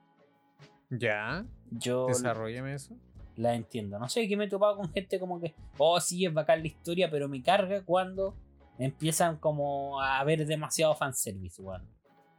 [0.90, 2.96] Ya, Yo desarrollame eso.
[3.36, 3.98] la entiendo.
[3.98, 6.66] No sé, que me he topado con gente como que, oh, sí, es bacán la
[6.66, 8.34] historia, pero me carga cuando
[8.78, 11.88] empiezan como a ver demasiado fanservice, weón.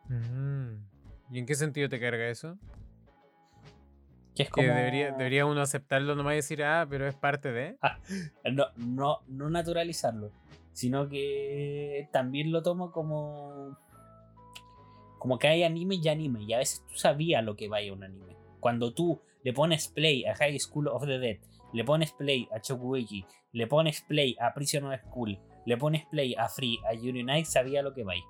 [0.10, 0.86] Mm.
[1.32, 2.58] ¿Y en qué sentido te carga eso?
[4.36, 4.68] Que es Que como...
[4.68, 7.78] debería, debería uno aceptarlo nomás y decir, ah, pero es parte de.
[8.52, 10.32] No, no, no naturalizarlo,
[10.74, 13.78] sino que también lo tomo como...
[15.20, 18.04] Como que hay anime y anime, y a veces tú sabías lo que vaya un
[18.04, 18.36] anime.
[18.60, 21.38] Cuando tú le pones play a High School of the Dead,
[21.72, 26.36] le pones play a Chokugeiki, le pones play a Prison of School, le pones play
[26.36, 28.24] a Free, a Yuri Night, sabía lo que vaya.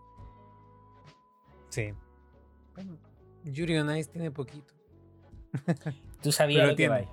[1.70, 1.94] Sí.
[2.76, 2.98] Bueno,
[3.44, 4.74] Yuri on Ice tiene poquito.
[6.22, 7.10] Tú sabías Pero lo que vaya.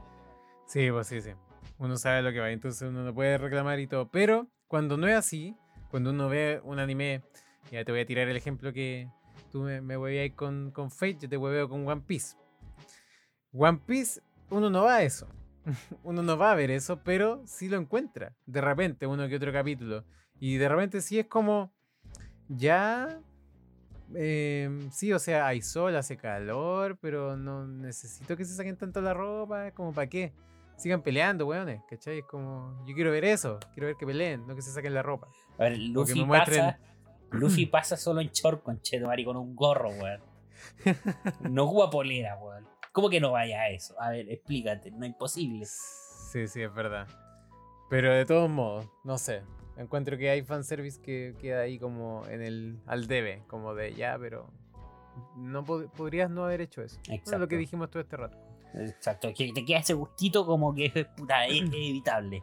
[0.66, 1.30] Sí, pues sí, sí.
[1.78, 4.10] Uno sabe lo que va, entonces uno no puede reclamar y todo.
[4.10, 5.56] Pero cuando no es así,
[5.90, 7.22] cuando uno ve un anime,
[7.70, 9.08] ya te voy a tirar el ejemplo que
[9.50, 12.36] tú me, me hueveas con, con Fate, yo te hueveo con One Piece.
[13.52, 15.26] One Piece, uno no va a eso.
[16.04, 18.34] uno no va a ver eso, pero sí lo encuentra.
[18.46, 20.04] De repente, uno que otro capítulo.
[20.38, 21.72] Y de repente sí es como,
[22.48, 23.20] ya...
[24.14, 29.00] em, sí, o sea, hay sol, hace calor, pero no necesito que se saquen tanto
[29.00, 30.32] la ropa, es como para qué.
[30.76, 32.20] Sigan peleando, weones, ¿cachai?
[32.20, 35.02] Es como, yo quiero ver eso, quiero ver que peleen, no que se saquen la
[35.02, 35.28] ropa.
[35.58, 36.78] A ver, Luffy me pasa.
[37.32, 40.20] Luffy pasa solo en short con Chetumari con un gorro, weón.
[41.50, 42.66] No ocupa polera, weón.
[42.92, 43.94] ¿Cómo que no vaya a eso?
[44.00, 45.64] A ver, explícate, no es imposible.
[45.66, 47.06] Sí, sí, es verdad.
[47.88, 49.42] Pero de todos modos, no sé.
[49.76, 54.16] Encuentro que hay fanservice que queda ahí como en el al debe, como de ya,
[54.18, 54.50] pero
[55.36, 56.98] no pod- podrías no haber hecho eso.
[57.04, 57.38] Eso es Exacto.
[57.38, 58.36] lo que dijimos todo este rato.
[58.74, 62.42] Exacto, que te queda ese gustito como que es puta, es, es evitable.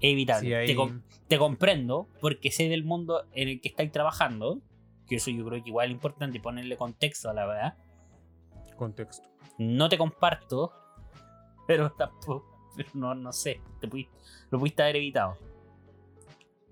[0.00, 0.42] Es evitable.
[0.46, 4.60] Sí, te, ahí- com- te comprendo porque sé del mundo en el que estáis trabajando.
[5.06, 7.76] Que eso yo creo que igual es importante ponerle contexto a la verdad.
[8.76, 9.28] Contexto.
[9.58, 10.72] No te comparto,
[11.66, 12.70] pero tampoco.
[12.76, 14.16] pero no, no sé, te pudiste-
[14.50, 15.36] lo pudiste haber evitado.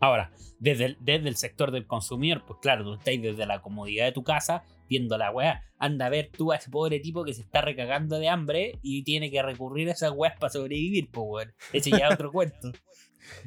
[0.01, 4.05] Ahora, desde el, desde el sector del consumidor, pues claro, tú estás desde la comodidad
[4.07, 5.63] de tu casa viendo la weá.
[5.79, 9.05] Anda a ver tú a ese pobre tipo que se está recagando de hambre y
[9.05, 11.55] tiene que recurrir a esas weas para sobrevivir, pues weón.
[11.73, 12.73] Ese ya es otro cuento.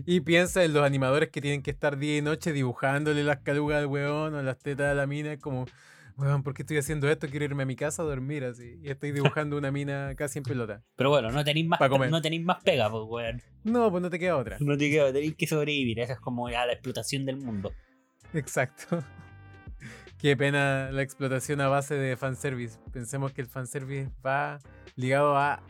[0.05, 3.79] Y piensa en los animadores que tienen que estar día y noche dibujándole las calugas
[3.79, 5.37] al weón o las tetas a la mina.
[5.37, 5.65] Como,
[6.17, 7.27] weón, ¿por qué estoy haciendo esto?
[7.27, 8.79] Quiero irme a mi casa a dormir así.
[8.81, 10.83] Y estoy dibujando una mina casi en pelota.
[10.95, 13.41] Pero bueno, no tenéis más, no tenéis más pega, pues weón.
[13.63, 14.57] No, pues no te queda otra.
[14.59, 15.99] No te queda, tenéis que sobrevivir.
[15.99, 17.71] Esa es como ya la explotación del mundo.
[18.33, 19.03] Exacto.
[20.17, 22.79] Qué pena la explotación a base de fanservice.
[22.91, 24.59] Pensemos que el fanservice va
[24.95, 25.61] ligado a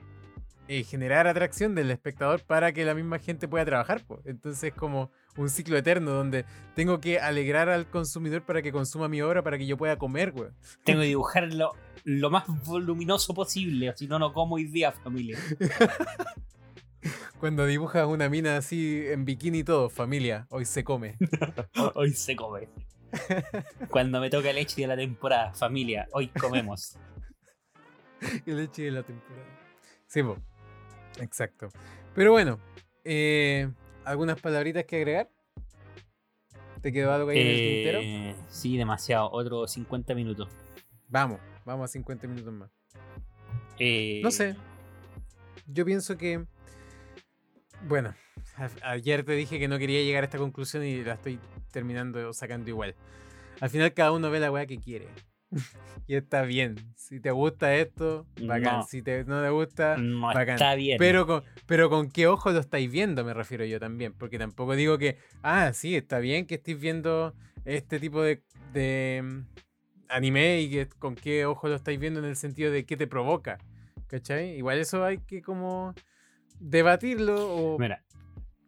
[0.68, 4.06] eh, generar atracción del espectador para que la misma gente pueda trabajar.
[4.06, 4.22] po.
[4.26, 9.08] Entonces es como un ciclo eterno donde tengo que alegrar al consumidor para que consuma
[9.08, 10.50] mi obra para que yo pueda comer, güey.
[10.84, 11.74] Tengo que dibujarlo
[12.04, 15.38] lo más voluminoso posible, o si no, no como hoy día, familia.
[17.40, 21.16] Cuando dibujas una mina así en bikini y todo, familia, hoy se come.
[21.96, 22.70] Hoy se come.
[23.90, 26.98] Cuando me toca el leche de la temporada, familia, hoy comemos.
[28.46, 29.46] El leche de la temporada.
[30.08, 30.22] Sí,
[31.20, 31.70] exacto.
[32.14, 32.60] Pero bueno,
[33.04, 33.70] eh,
[34.06, 35.30] ¿algunas palabritas que agregar?
[36.82, 38.00] ¿Te quedó algo ahí en el tintero?
[38.02, 39.32] Eh, sí, demasiado.
[39.32, 40.48] Otros 50 minutos.
[41.08, 42.70] Vamos, vamos a 50 minutos más.
[43.80, 44.56] Eh, No sé.
[45.68, 46.46] Yo pienso que.
[47.88, 48.14] Bueno,
[48.84, 51.40] ayer te dije que no quería llegar a esta conclusión y la estoy
[51.72, 52.96] terminando sacando igual.
[53.60, 55.08] Al final cada uno ve la weá que quiere.
[56.08, 56.76] y está bien.
[56.96, 58.80] Si te gusta esto, bacán.
[58.80, 58.84] No.
[58.84, 60.56] Si te, no te gusta, No bacán.
[60.56, 60.98] está bien.
[61.00, 64.14] Pero con, pero con qué ojo lo estáis viendo, me refiero yo también.
[64.14, 67.34] Porque tampoco digo que, ah, sí, está bien que estéis viendo
[67.66, 68.42] este tipo de,
[68.74, 69.40] de mm,
[70.10, 73.08] anime y que con qué ojo lo estáis viendo en el sentido de qué te
[73.08, 73.58] provoca.
[74.08, 74.58] ¿Cachai?
[74.58, 75.94] Igual eso hay que como
[76.60, 78.04] debatirlo o Mira,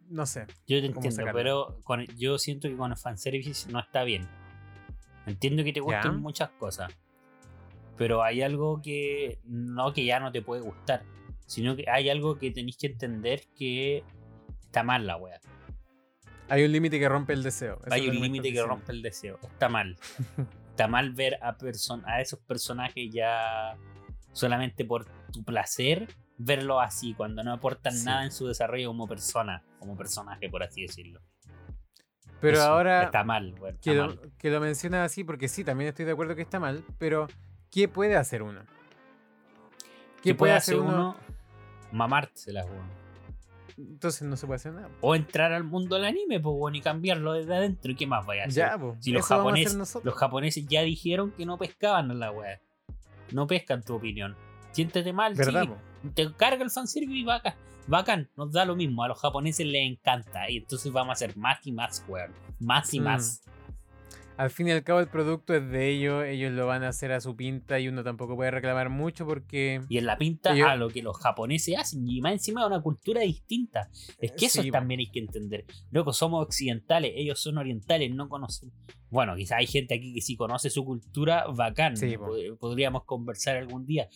[0.09, 0.45] no sé.
[0.67, 1.33] yo te entiendo, sacarlo.
[1.33, 1.79] pero
[2.17, 4.27] yo siento que con el fanservice no está bien.
[5.28, 6.17] Entiendo que te gusten Ya.
[6.17, 6.91] muchas cosas,
[7.97, 11.03] pero hay algo que no que ya no te puede gustar,
[11.45, 14.03] sino que hay algo que tenéis que entender que
[14.61, 15.39] está mal la wea.
[16.49, 17.80] Hay un límite que rompe el deseo.
[17.86, 19.38] eso Hay un límite que rompe el deseo.
[19.43, 19.97] Está mal.
[20.78, 23.75] Está mal ver a, person a esos personajes ya
[24.32, 26.07] solamente por tu placer,
[26.38, 28.05] verlos así, cuando no aportan Sí.
[28.05, 31.19] nada en su desarrollo como persona, como personaje, por así decirlo.
[32.39, 34.19] Pero Eso ahora Está mal, bueno, que, lo, mal.
[34.38, 37.27] que lo mencionas así, porque sí, también estoy de acuerdo que está mal, pero
[37.71, 38.61] ¿qué puede hacer uno?
[40.21, 41.15] ¿Qué puede hacer uno?
[41.91, 42.97] Mamártela, weón.
[43.77, 44.89] Entonces no se puede hacer nada.
[45.01, 47.91] O entrar al mundo del anime, pues, bueno, y cambiarlo desde adentro.
[47.91, 48.69] ¿Y qué más vaya a hacer?
[48.69, 48.97] Ya, pues.
[48.99, 52.59] Si los a japoneses, los japoneses ya dijeron que no pescaban en la weá.
[53.31, 54.35] No pescan tu opinión.
[54.71, 55.63] Siéntete mal, ¿Verdad?
[55.63, 55.67] sí.
[55.67, 55.77] po?
[56.13, 57.53] Te carga el fanservice y bacán.
[57.88, 59.03] Bacán, nos da lo mismo.
[59.03, 60.49] A los japoneses les encanta.
[60.49, 62.31] Y entonces vamos a hacer más y más, weón.
[62.59, 63.03] Más y Mm.
[63.03, 63.43] más.
[64.35, 67.11] Al fin y al cabo el producto es de ellos, ellos lo van a hacer
[67.11, 69.81] a su pinta y uno tampoco puede reclamar mucho porque...
[69.89, 72.07] Y en la pinta Ellos- a lo que los japoneses hacen.
[72.07, 73.89] Y más encima de una cultura distinta.
[74.19, 75.65] Es que eso Sí, es también hay que entender.
[75.89, 78.71] Loco, somos occidentales, ellos son orientales, no conocen.
[79.09, 81.97] Bueno, quizá hay gente aquí que sí conoce su cultura, bacán.
[81.97, 82.13] Sí,
[82.59, 84.07] Podríamos conversar algún día.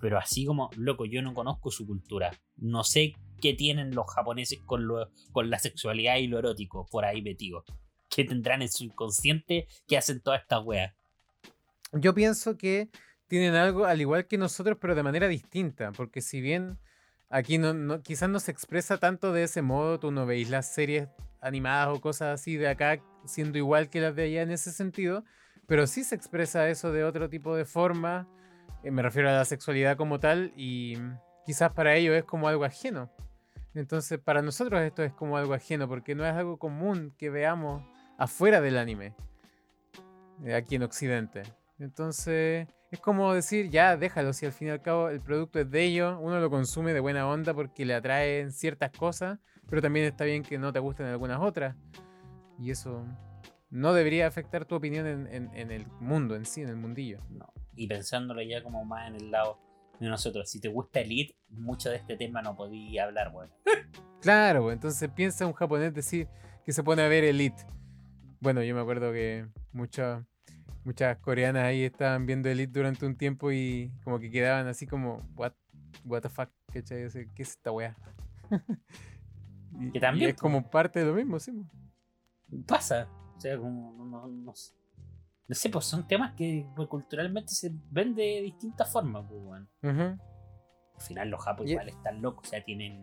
[0.00, 2.30] Pero así como, loco, yo no conozco su cultura.
[2.56, 7.04] No sé qué tienen los japoneses con, lo, con la sexualidad y lo erótico por
[7.04, 7.64] ahí metido.
[8.08, 10.94] ¿Qué tendrán en su inconsciente que hacen todas estas weas?
[11.92, 12.88] Yo pienso que
[13.26, 16.78] tienen algo al igual que nosotros, pero de manera distinta, porque si bien
[17.28, 20.72] aquí no, no- quizás no se expresa tanto de ese modo, tú no veis las
[20.72, 21.08] series
[21.40, 25.24] animadas o cosas así de acá siendo igual que las de allá en ese sentido,
[25.66, 28.28] pero sí se expresa eso de otro tipo de forma,
[28.82, 30.96] eh, me refiero a la sexualidad como tal, y
[31.44, 33.10] quizás para ellos es como algo ajeno.
[33.74, 37.82] Entonces, para nosotros esto es como algo ajeno, porque no es algo común que veamos
[38.18, 39.14] afuera del anime,
[40.44, 41.42] eh, aquí en Occidente.
[41.78, 45.70] Entonces, es como decir, ya, déjalo, si al fin y al cabo el producto es
[45.70, 50.06] de ellos, uno lo consume de buena onda porque le atraen ciertas cosas, pero también
[50.06, 51.76] está bien que no te gusten algunas otras.
[52.58, 53.04] Y eso
[53.70, 57.18] no debería afectar tu opinión en, en- en el mundo en sí, en el mundillo.
[57.30, 57.52] No.
[57.76, 59.58] Y pensándolo ya como más en el lado
[60.00, 60.50] de nosotros.
[60.50, 63.50] Si te gusta Elite, mucho de este tema no podía hablar, weón.
[64.20, 66.28] Claro, entonces piensa un japonés decir
[66.66, 67.64] que se pone a ver Elite.
[68.40, 70.22] Bueno, yo me acuerdo que muchas
[70.84, 75.16] muchas coreanas ahí estaban viendo Elite durante un tiempo y como que quedaban así como,
[75.36, 75.52] what,
[76.04, 77.96] what the fuck, ¿Qué es esta weá?
[79.80, 81.64] y, Que también, y es como parte de lo mismo, sí.
[82.66, 83.08] Pasa.
[83.40, 83.94] O sea, como.
[83.96, 84.74] No, no, no sé.
[85.48, 89.68] No sé, pues son temas que pues, culturalmente se ven de distintas formas, pues, weón.
[89.82, 90.22] Ujú.
[90.94, 93.02] Al final los japos Y- igual están locos, o sea, tienen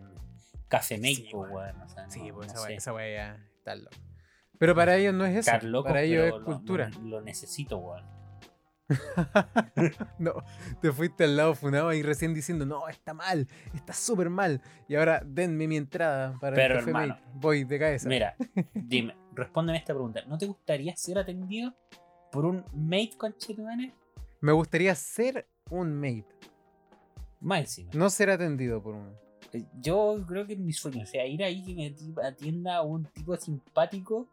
[0.68, 1.50] Café Mate, Sí, weón.
[1.52, 1.80] weón.
[1.82, 3.96] O sea, Sí, pues esa esa wea ya está loco.
[4.58, 5.40] Pero para ellos no es eso.
[5.40, 6.88] Estar loco, para ellos es lo- cultura.
[6.90, 8.04] Lo, lo necesito, weón.
[10.18, 10.32] no,
[10.80, 14.62] te fuiste al lado funado y recién diciendo, no, está mal, está súper mal.
[14.88, 17.26] Y ahora denme mi entrada para Pero, el café hermano, Mate.
[17.34, 18.08] Voy de cabeza.
[18.08, 18.34] Mira,
[18.72, 20.22] dime, respóndeme esta pregunta.
[20.26, 21.72] ¿No te gustaría ser atendido
[22.32, 23.94] por un mate con Chetumane?
[24.40, 26.26] Me gustaría ser un mate,
[27.40, 27.90] Más encima.
[27.94, 29.12] no ser atendido por uno.
[29.52, 32.76] Eh, Yo creo que es mi sueño, o sea, ir ahí que me ati- atienda
[32.76, 34.28] a un tipo simpático,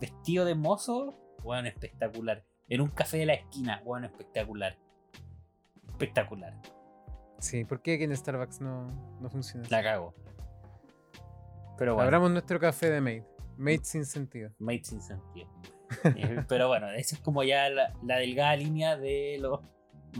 [0.00, 2.44] vestido de mozo, bueno, espectacular.
[2.68, 4.78] En un café de la esquina, bueno, espectacular.
[5.88, 6.54] Espectacular.
[7.40, 8.86] Sí, ¿por qué aquí en Starbucks no,
[9.20, 9.66] no funciona?
[9.70, 10.14] La cago.
[11.76, 13.24] Pero bueno, Abramos nuestro café de mate.
[13.60, 14.50] Mate sin sentido.
[14.58, 15.48] made sin sentido.
[16.16, 19.60] Eh, Pero bueno, esa es como ya la, la delgada línea de los,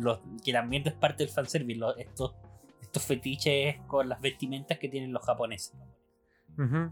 [0.00, 0.20] los.
[0.44, 2.34] que el ambiente es parte del fanservice, los- estos,
[2.82, 5.74] estos fetiches con las vestimentas que tienen los japoneses.
[6.58, 6.90] Ujú.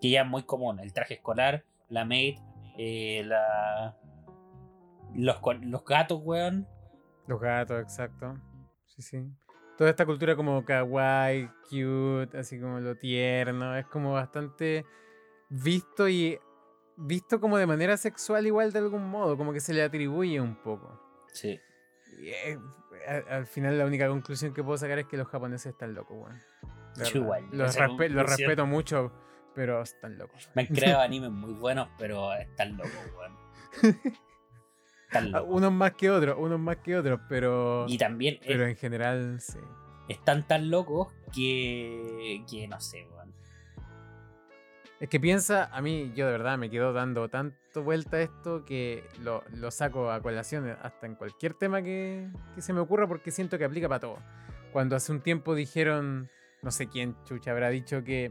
[0.00, 0.80] que ya es muy común.
[0.80, 2.38] El traje escolar, la maid,
[2.78, 3.96] eh, la.
[5.14, 6.66] Los, los gatos, weón.
[7.26, 8.38] Los gatos, exacto.
[8.86, 9.30] Sí, sí.
[9.76, 14.84] Toda esta cultura como kawaii, cute, así como lo tierno, es como bastante
[15.50, 16.38] visto y
[16.96, 20.54] visto como de manera sexual igual de algún modo, como que se le atribuye un
[20.56, 20.98] poco.
[21.32, 21.60] Sí.
[22.18, 22.58] Y, eh,
[23.28, 26.40] al final la única conclusión que puedo sacar es que los japoneses están locos, weón.
[27.14, 29.12] Igual, Los, respe- respeto mucho,
[29.54, 30.50] pero están locos.
[30.54, 33.96] Me han creado animes muy buenos, pero están locos, weón.
[35.06, 35.48] Están Ah, locos.
[35.56, 39.40] Unos más que otros, unos más que otros, pero, Y también es- pero en general
[39.40, 39.58] sí.
[40.08, 42.44] están tan locos que.
[42.50, 43.34] que no sé, weón.
[45.00, 48.66] Es que piensa, a mí yo de verdad me quedo dando tanto vuelta a esto
[48.66, 53.08] que lo, lo saco a colación hasta en cualquier tema que, que se me ocurra
[53.08, 54.18] porque siento que aplica para todo.
[54.72, 56.28] Cuando hace un tiempo dijeron,
[56.62, 58.30] no sé quién chucha habrá dicho que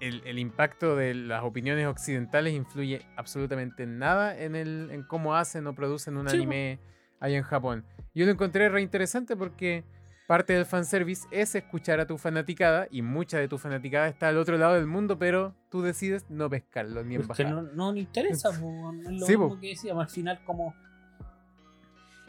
[0.00, 5.36] el, el impacto de las opiniones occidentales influye absolutamente en nada en, el, en cómo
[5.36, 6.78] hacen o producen un Sí, anime
[7.20, 7.84] ahí en Japón.
[8.14, 9.84] Yo lo encontré re interesante porque
[10.30, 14.38] parte del fanservice es escuchar a tu fanaticada y mucha de tu fanaticada está al
[14.38, 17.50] otro lado del mundo, pero tú decides no pescarlo ni Es que embajar.
[17.50, 19.00] no, no le interesa, po, weón.
[19.00, 19.60] es lo Sí, mismo po.
[19.60, 20.72] que decíamos, al final como...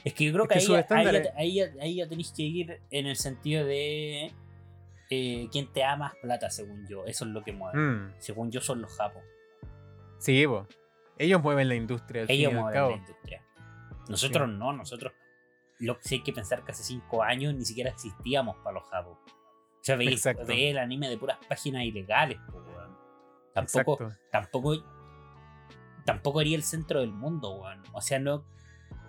[0.04, 2.82] Es que yo creo Es que, que ahí, ahí, ahí, ahí ya tenéis que ir
[2.89, 4.32] en el sentido de
[5.12, 7.06] eh, quién te más plata, según yo.
[7.06, 7.78] Eso es lo que mueve.
[7.78, 9.22] Mm, Según yo son los japos.
[10.18, 10.68] sí, po.
[11.20, 12.24] ellos mueven la industria.
[12.24, 12.89] Al fin y Ellos al mueven cabo.
[12.89, 13.41] la industria.
[14.10, 15.14] Nosotros no, nosotros...
[15.82, 18.88] Lo que sí hay que pensar que hace cinco años ni siquiera existíamos para los
[18.89, 19.17] japos.
[19.27, 22.97] O sea, veía el anime de puras páginas ilegales, po, weón.
[23.53, 24.29] Tampoco, Exacto.
[24.32, 24.84] tampoco
[26.05, 27.84] tampoco haría el centro del mundo, weón.
[27.93, 28.45] O sea, no,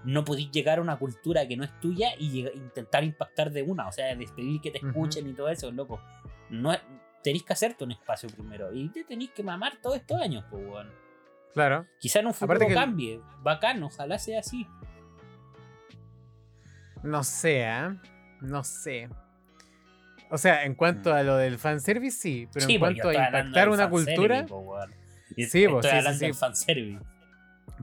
[0.05, 3.89] no podéis llegar a una cultura que no es tuya y intentar impactar de una.
[3.89, 6.01] O sea, despedir que te escuchen y todo eso, loco.
[6.51, 6.73] No,
[7.23, 8.73] tenéis que hacerte un espacio primero.
[8.75, 10.91] Y te tenéis que mamar todos estos años, pues, weón.
[11.53, 11.87] Claro.
[11.99, 13.21] Quizá en un futuro que cambie.
[13.43, 14.67] Bacán, ojalá sea así.
[17.03, 17.97] No sé, ¿ah?
[18.41, 19.09] No sé.
[20.31, 22.69] O sea, en cuanto a lo del fanservice, sí, pero Mm.
[22.69, 24.91] Sí, en pues, cuanto a impactar una cultura, po, weón.
[25.37, 26.25] Y Sí, estoy hablando sí.
[26.27, 27.05] del fanservice.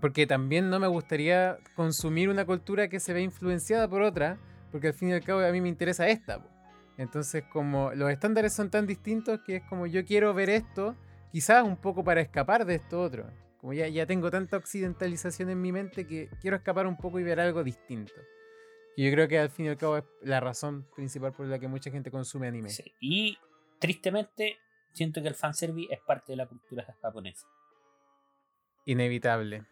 [0.01, 4.38] porque también no me gustaría consumir una cultura que se ve influenciada por otra,
[4.72, 6.39] porque al fin y al cabo a mí me interesa esta.
[6.41, 6.47] po.
[6.97, 10.95] Entonces, como los estándares son tan distintos que es como yo quiero ver esto,
[11.32, 13.30] quizás un poco para escapar de esto otro.
[13.59, 17.24] Como ya, ya tengo tanta occidentalización en mi mente que quiero escapar un poco y
[17.24, 18.13] ver algo distinto.
[18.97, 21.67] Yo creo que al fin y al cabo es la razón principal por la que
[21.67, 22.69] mucha gente consume anime.
[22.69, 22.83] Sí.
[22.99, 23.37] Y
[23.79, 24.57] tristemente,
[24.93, 27.47] siento que el fanservice es parte de la cultura japonesa.
[28.85, 29.63] Inevitable.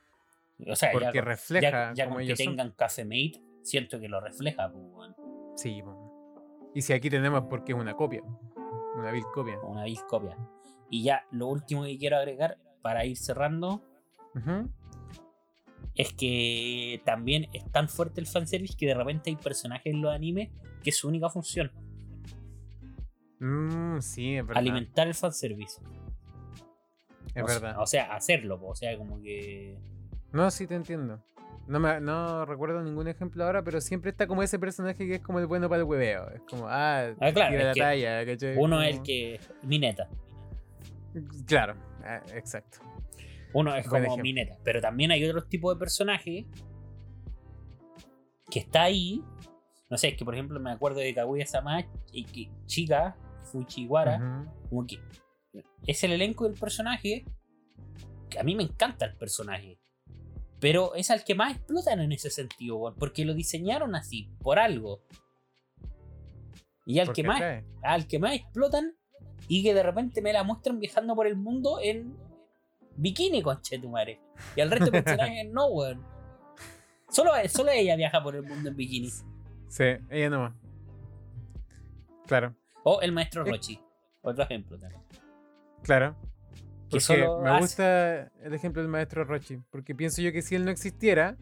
[0.68, 2.48] O sea, ya Porque con- refleja ya, ya como que ellos son.
[2.48, 5.16] tengan Café Mate, siento que lo refleja, pues, weón.
[5.56, 5.84] Sí,
[6.74, 8.22] y si aquí tenemos porque es una copia.
[8.96, 9.60] Una vil copia.
[9.60, 10.38] una vil copia.
[10.90, 13.84] Y ya, lo último que quiero agregar para ir cerrando
[14.36, 14.70] Ujú.
[15.96, 20.14] Es que también es tan fuerte el fanservice que de repente hay personajes en los
[20.14, 20.50] animes
[20.84, 21.72] que es su única función,
[23.40, 24.58] Mm, sí, es verdad.
[24.62, 25.80] alimentar el fanservice.
[27.36, 27.76] Es o, sea- verdad.
[27.80, 29.78] o sea, hacerlo, o sea, como que...
[30.32, 31.22] No, sí te entiendo.
[31.68, 35.22] No, me, no recuerdo ningún ejemplo ahora, pero siempre está como ese personaje que es
[35.22, 36.30] como el bueno para el hueveo.
[36.32, 38.56] Es como, ah, Ah, claro, tira la talla, ¿cachai?
[38.58, 39.40] Uno es el que...
[39.64, 40.08] Mineta.
[41.46, 42.80] Claro, ah, exacto.
[43.54, 44.24] Uno es como ejemplo.
[44.24, 44.58] Mineta.
[44.64, 46.46] Pero también hay otros tipos de personajes
[48.50, 49.22] que está ahí.
[49.90, 54.70] No sé, es que por ejemplo me acuerdo de Kaguya-sama y que Chica, Fujiwara, Ujú.
[54.70, 55.00] como que
[55.86, 57.26] es el elenco del personaje
[58.30, 59.80] que a mí me encanta el personaje.
[60.60, 65.02] Pero es al que más explotan en ese sentido, porque lo diseñaron así, por algo.
[66.86, 67.42] Y al que, más,
[67.84, 68.96] al que más explotan
[69.48, 72.16] y que de repente me la muestran viajando por el mundo en
[72.98, 74.20] bikini, conchetumare.
[74.56, 76.04] Y al resto de personajes no, weón.
[77.10, 79.10] Solo, solo ella viaja por el mundo en bikini.
[79.70, 80.54] Sí, ella no.
[82.26, 82.56] Claro.
[82.84, 83.80] O el maestro Rochi.
[84.22, 85.02] Otro ejemplo también.
[85.84, 86.16] Claro.
[86.90, 89.58] Que Porque solo me hace- gusta el ejemplo del maestro Rochi.
[89.70, 91.38] Porque pienso yo que si él no existiera,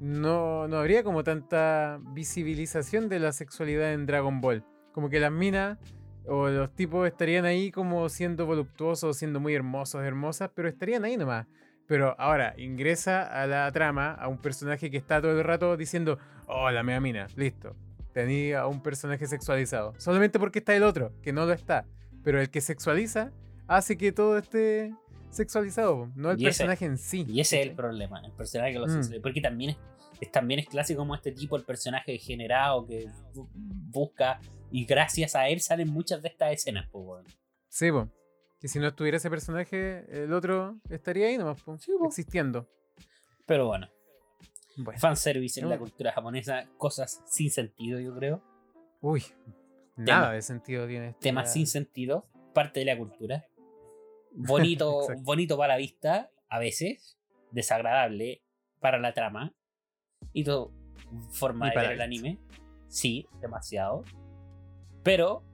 [0.00, 4.64] no, no habría como tanta visibilización de la sexualidad en Dragon Ball.
[4.92, 5.78] Como que las minas
[6.26, 11.16] o los tipos estarían ahí como siendo voluptuosos, siendo muy hermosos, hermosas, pero estarían ahí
[11.16, 11.46] nomás.
[11.86, 16.18] Pero ahora ingresa a la trama a un personaje que está todo el rato diciendo,
[16.46, 17.76] oh, la mea mina, listo.
[18.14, 19.92] Tenía a un personaje sexualizado.
[19.98, 21.84] Solamente porque está el otro, que no lo está.
[22.22, 23.32] Pero el que sexualiza
[23.66, 24.94] hace que todo esté
[25.30, 27.26] sexualizado, no el Y ese- personaje en sí.
[27.28, 28.90] Y ese es el problema, el personaje que lo Mm.
[28.90, 29.20] sucede.
[29.20, 29.76] Porque también es,
[30.20, 34.40] es- también es clásico como este tipo, el personaje degenerado que bu- busca.
[34.76, 37.24] Y gracias a él salen muchas de estas escenas, pues.
[37.68, 38.08] Sí, po.
[38.58, 42.06] Que si no estuviera ese personaje, el otro estaría ahí nomás, po, Sí, po.
[42.08, 42.68] existiendo.
[43.46, 43.88] Pero bueno,
[44.76, 44.98] Bueno.
[44.98, 48.42] fanservice en la cultura japonesa, cosas sin sentido, yo creo.
[49.00, 49.22] Uy,
[49.94, 53.46] nada de sentido tiene esta- Temas sin sentido, parte de la cultura.
[54.32, 57.16] Bonito, bonito para la vista, a veces.
[57.52, 58.42] Desagradable
[58.80, 59.54] para la trama.
[60.32, 60.72] Y todo,
[61.30, 62.40] forma Y de ver el anime.
[62.88, 64.02] Sí, demasiado.
[65.04, 65.44] Pero,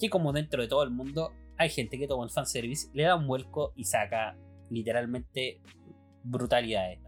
[0.00, 3.14] que como dentro de todo el mundo, hay gente que toma el fanservice, le da
[3.14, 4.36] un vuelco y saca
[4.70, 5.60] literalmente
[6.24, 6.98] brutalidades.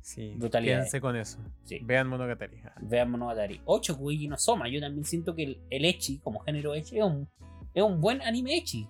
[0.00, 0.78] Sí, brutalidad.
[0.78, 1.38] quédense con eso.
[1.64, 1.78] Sí.
[1.82, 2.58] Vean Monogatari.
[2.64, 3.62] Ah, Vean Monogatari.
[3.64, 4.68] 8 Kuigi no Soma.
[4.68, 7.26] Yo también siento que el, el Echi, como género Echi, es un,
[7.72, 8.86] es un buen anime Echi.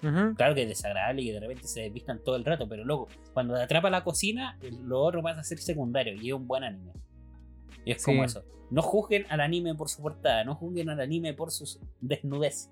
[0.00, 3.08] Claro que es desagradable y que de repente se desvistan todo el rato, pero luego,
[3.34, 6.64] cuando te atrapa la cocina, lo otro pasa a ser secundario y es un buen
[6.64, 6.92] anime.
[7.84, 8.44] Y es como eso.
[8.70, 11.64] No juzguen al anime por su portada, no juzguen al anime por su
[12.00, 12.70] desnudez.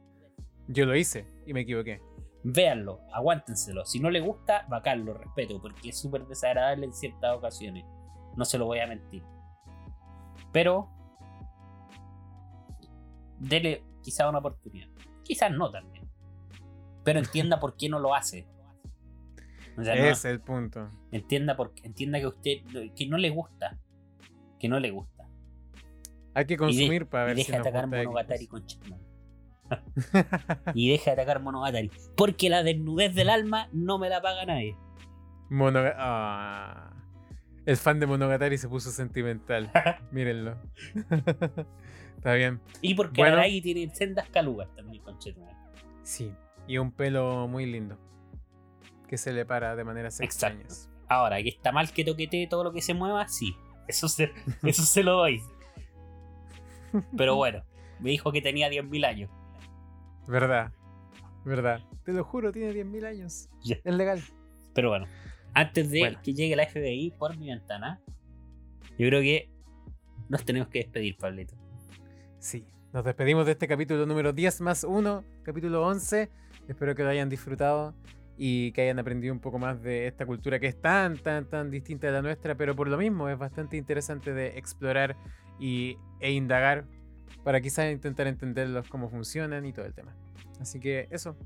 [0.68, 2.00] Yo lo hice y me equivoqué.
[2.44, 3.84] Véanlo, aguántenselo.
[3.84, 7.84] Si no le gusta, bacán, lo respeto, porque es súper desagradable en ciertas ocasiones.
[8.36, 9.22] No se lo voy a mentir.
[10.52, 10.88] Pero,
[13.38, 14.88] dele quizá una oportunidad.
[15.24, 16.09] Quizás no también.
[17.04, 18.46] Pero entienda por qué no lo hace.
[19.76, 20.90] O sea, no- Ese es el punto.
[21.12, 23.78] entienda, por, entienda que usted que no le gusta.
[24.59, 25.28] Que no le gusta.
[26.34, 28.64] Hay que Y de- consumir para y ver deja si nos atacar gusta Monogatari con
[30.74, 31.90] Y deja de atacar Monogatari.
[32.16, 34.76] Porque la desnudez del alma no me la paga nadie.
[35.50, 36.92] Monoga- ah.
[37.66, 39.70] El fan de Monogatari se puso sentimental.
[40.11, 40.56] Mírenlo.
[42.16, 42.61] Está bien.
[42.80, 43.36] Y porque Bueno.
[43.36, 45.56] Araki tiene sendas calugas también, conchetumare.
[46.02, 46.32] Sí.
[46.66, 47.98] Y un pelo muy lindo.
[49.06, 50.56] Que se le para de maneras Exacto.
[50.59, 50.90] extrañas.
[51.09, 53.54] Ahora, que está mal que toquetee todo lo que se mueva, sí.
[53.89, 54.30] Eso se,
[54.62, 55.43] eso se lo doy.
[57.16, 57.62] Pero bueno,
[58.01, 59.30] me dijo que tenía 10.000 años.
[60.26, 60.72] Verdad.
[61.45, 61.80] Verdad.
[62.05, 63.49] Te lo juro, tiene 10.000 años.
[63.64, 64.22] Es legal.
[64.74, 65.07] Pero bueno,
[65.55, 66.20] antes de Bueno.
[66.22, 68.01] que llegue la FBI por mi ventana,
[68.99, 69.51] yo creo que
[70.28, 71.55] nos tenemos que despedir, Pablito.
[72.39, 72.64] Sí.
[72.93, 76.30] Nos despedimos de este capítulo número 10 más 1, capítulo 11.
[76.68, 77.95] Espero que lo hayan disfrutado
[78.39, 81.70] y que hayan aprendido un poco más de esta cultura que es tan, tan, tan
[81.70, 85.16] distinta de la nuestra, pero por lo mismo es bastante interesante de explorar
[85.59, 86.86] y, e indagar
[87.43, 90.16] para quizás intentar entenderlos cómo funcionan y todo el tema.
[90.61, 91.36] Así que eso.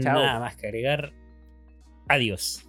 [0.00, 0.14] Chao.
[0.14, 1.12] Nada más que agregar.
[2.08, 2.68] Adiós.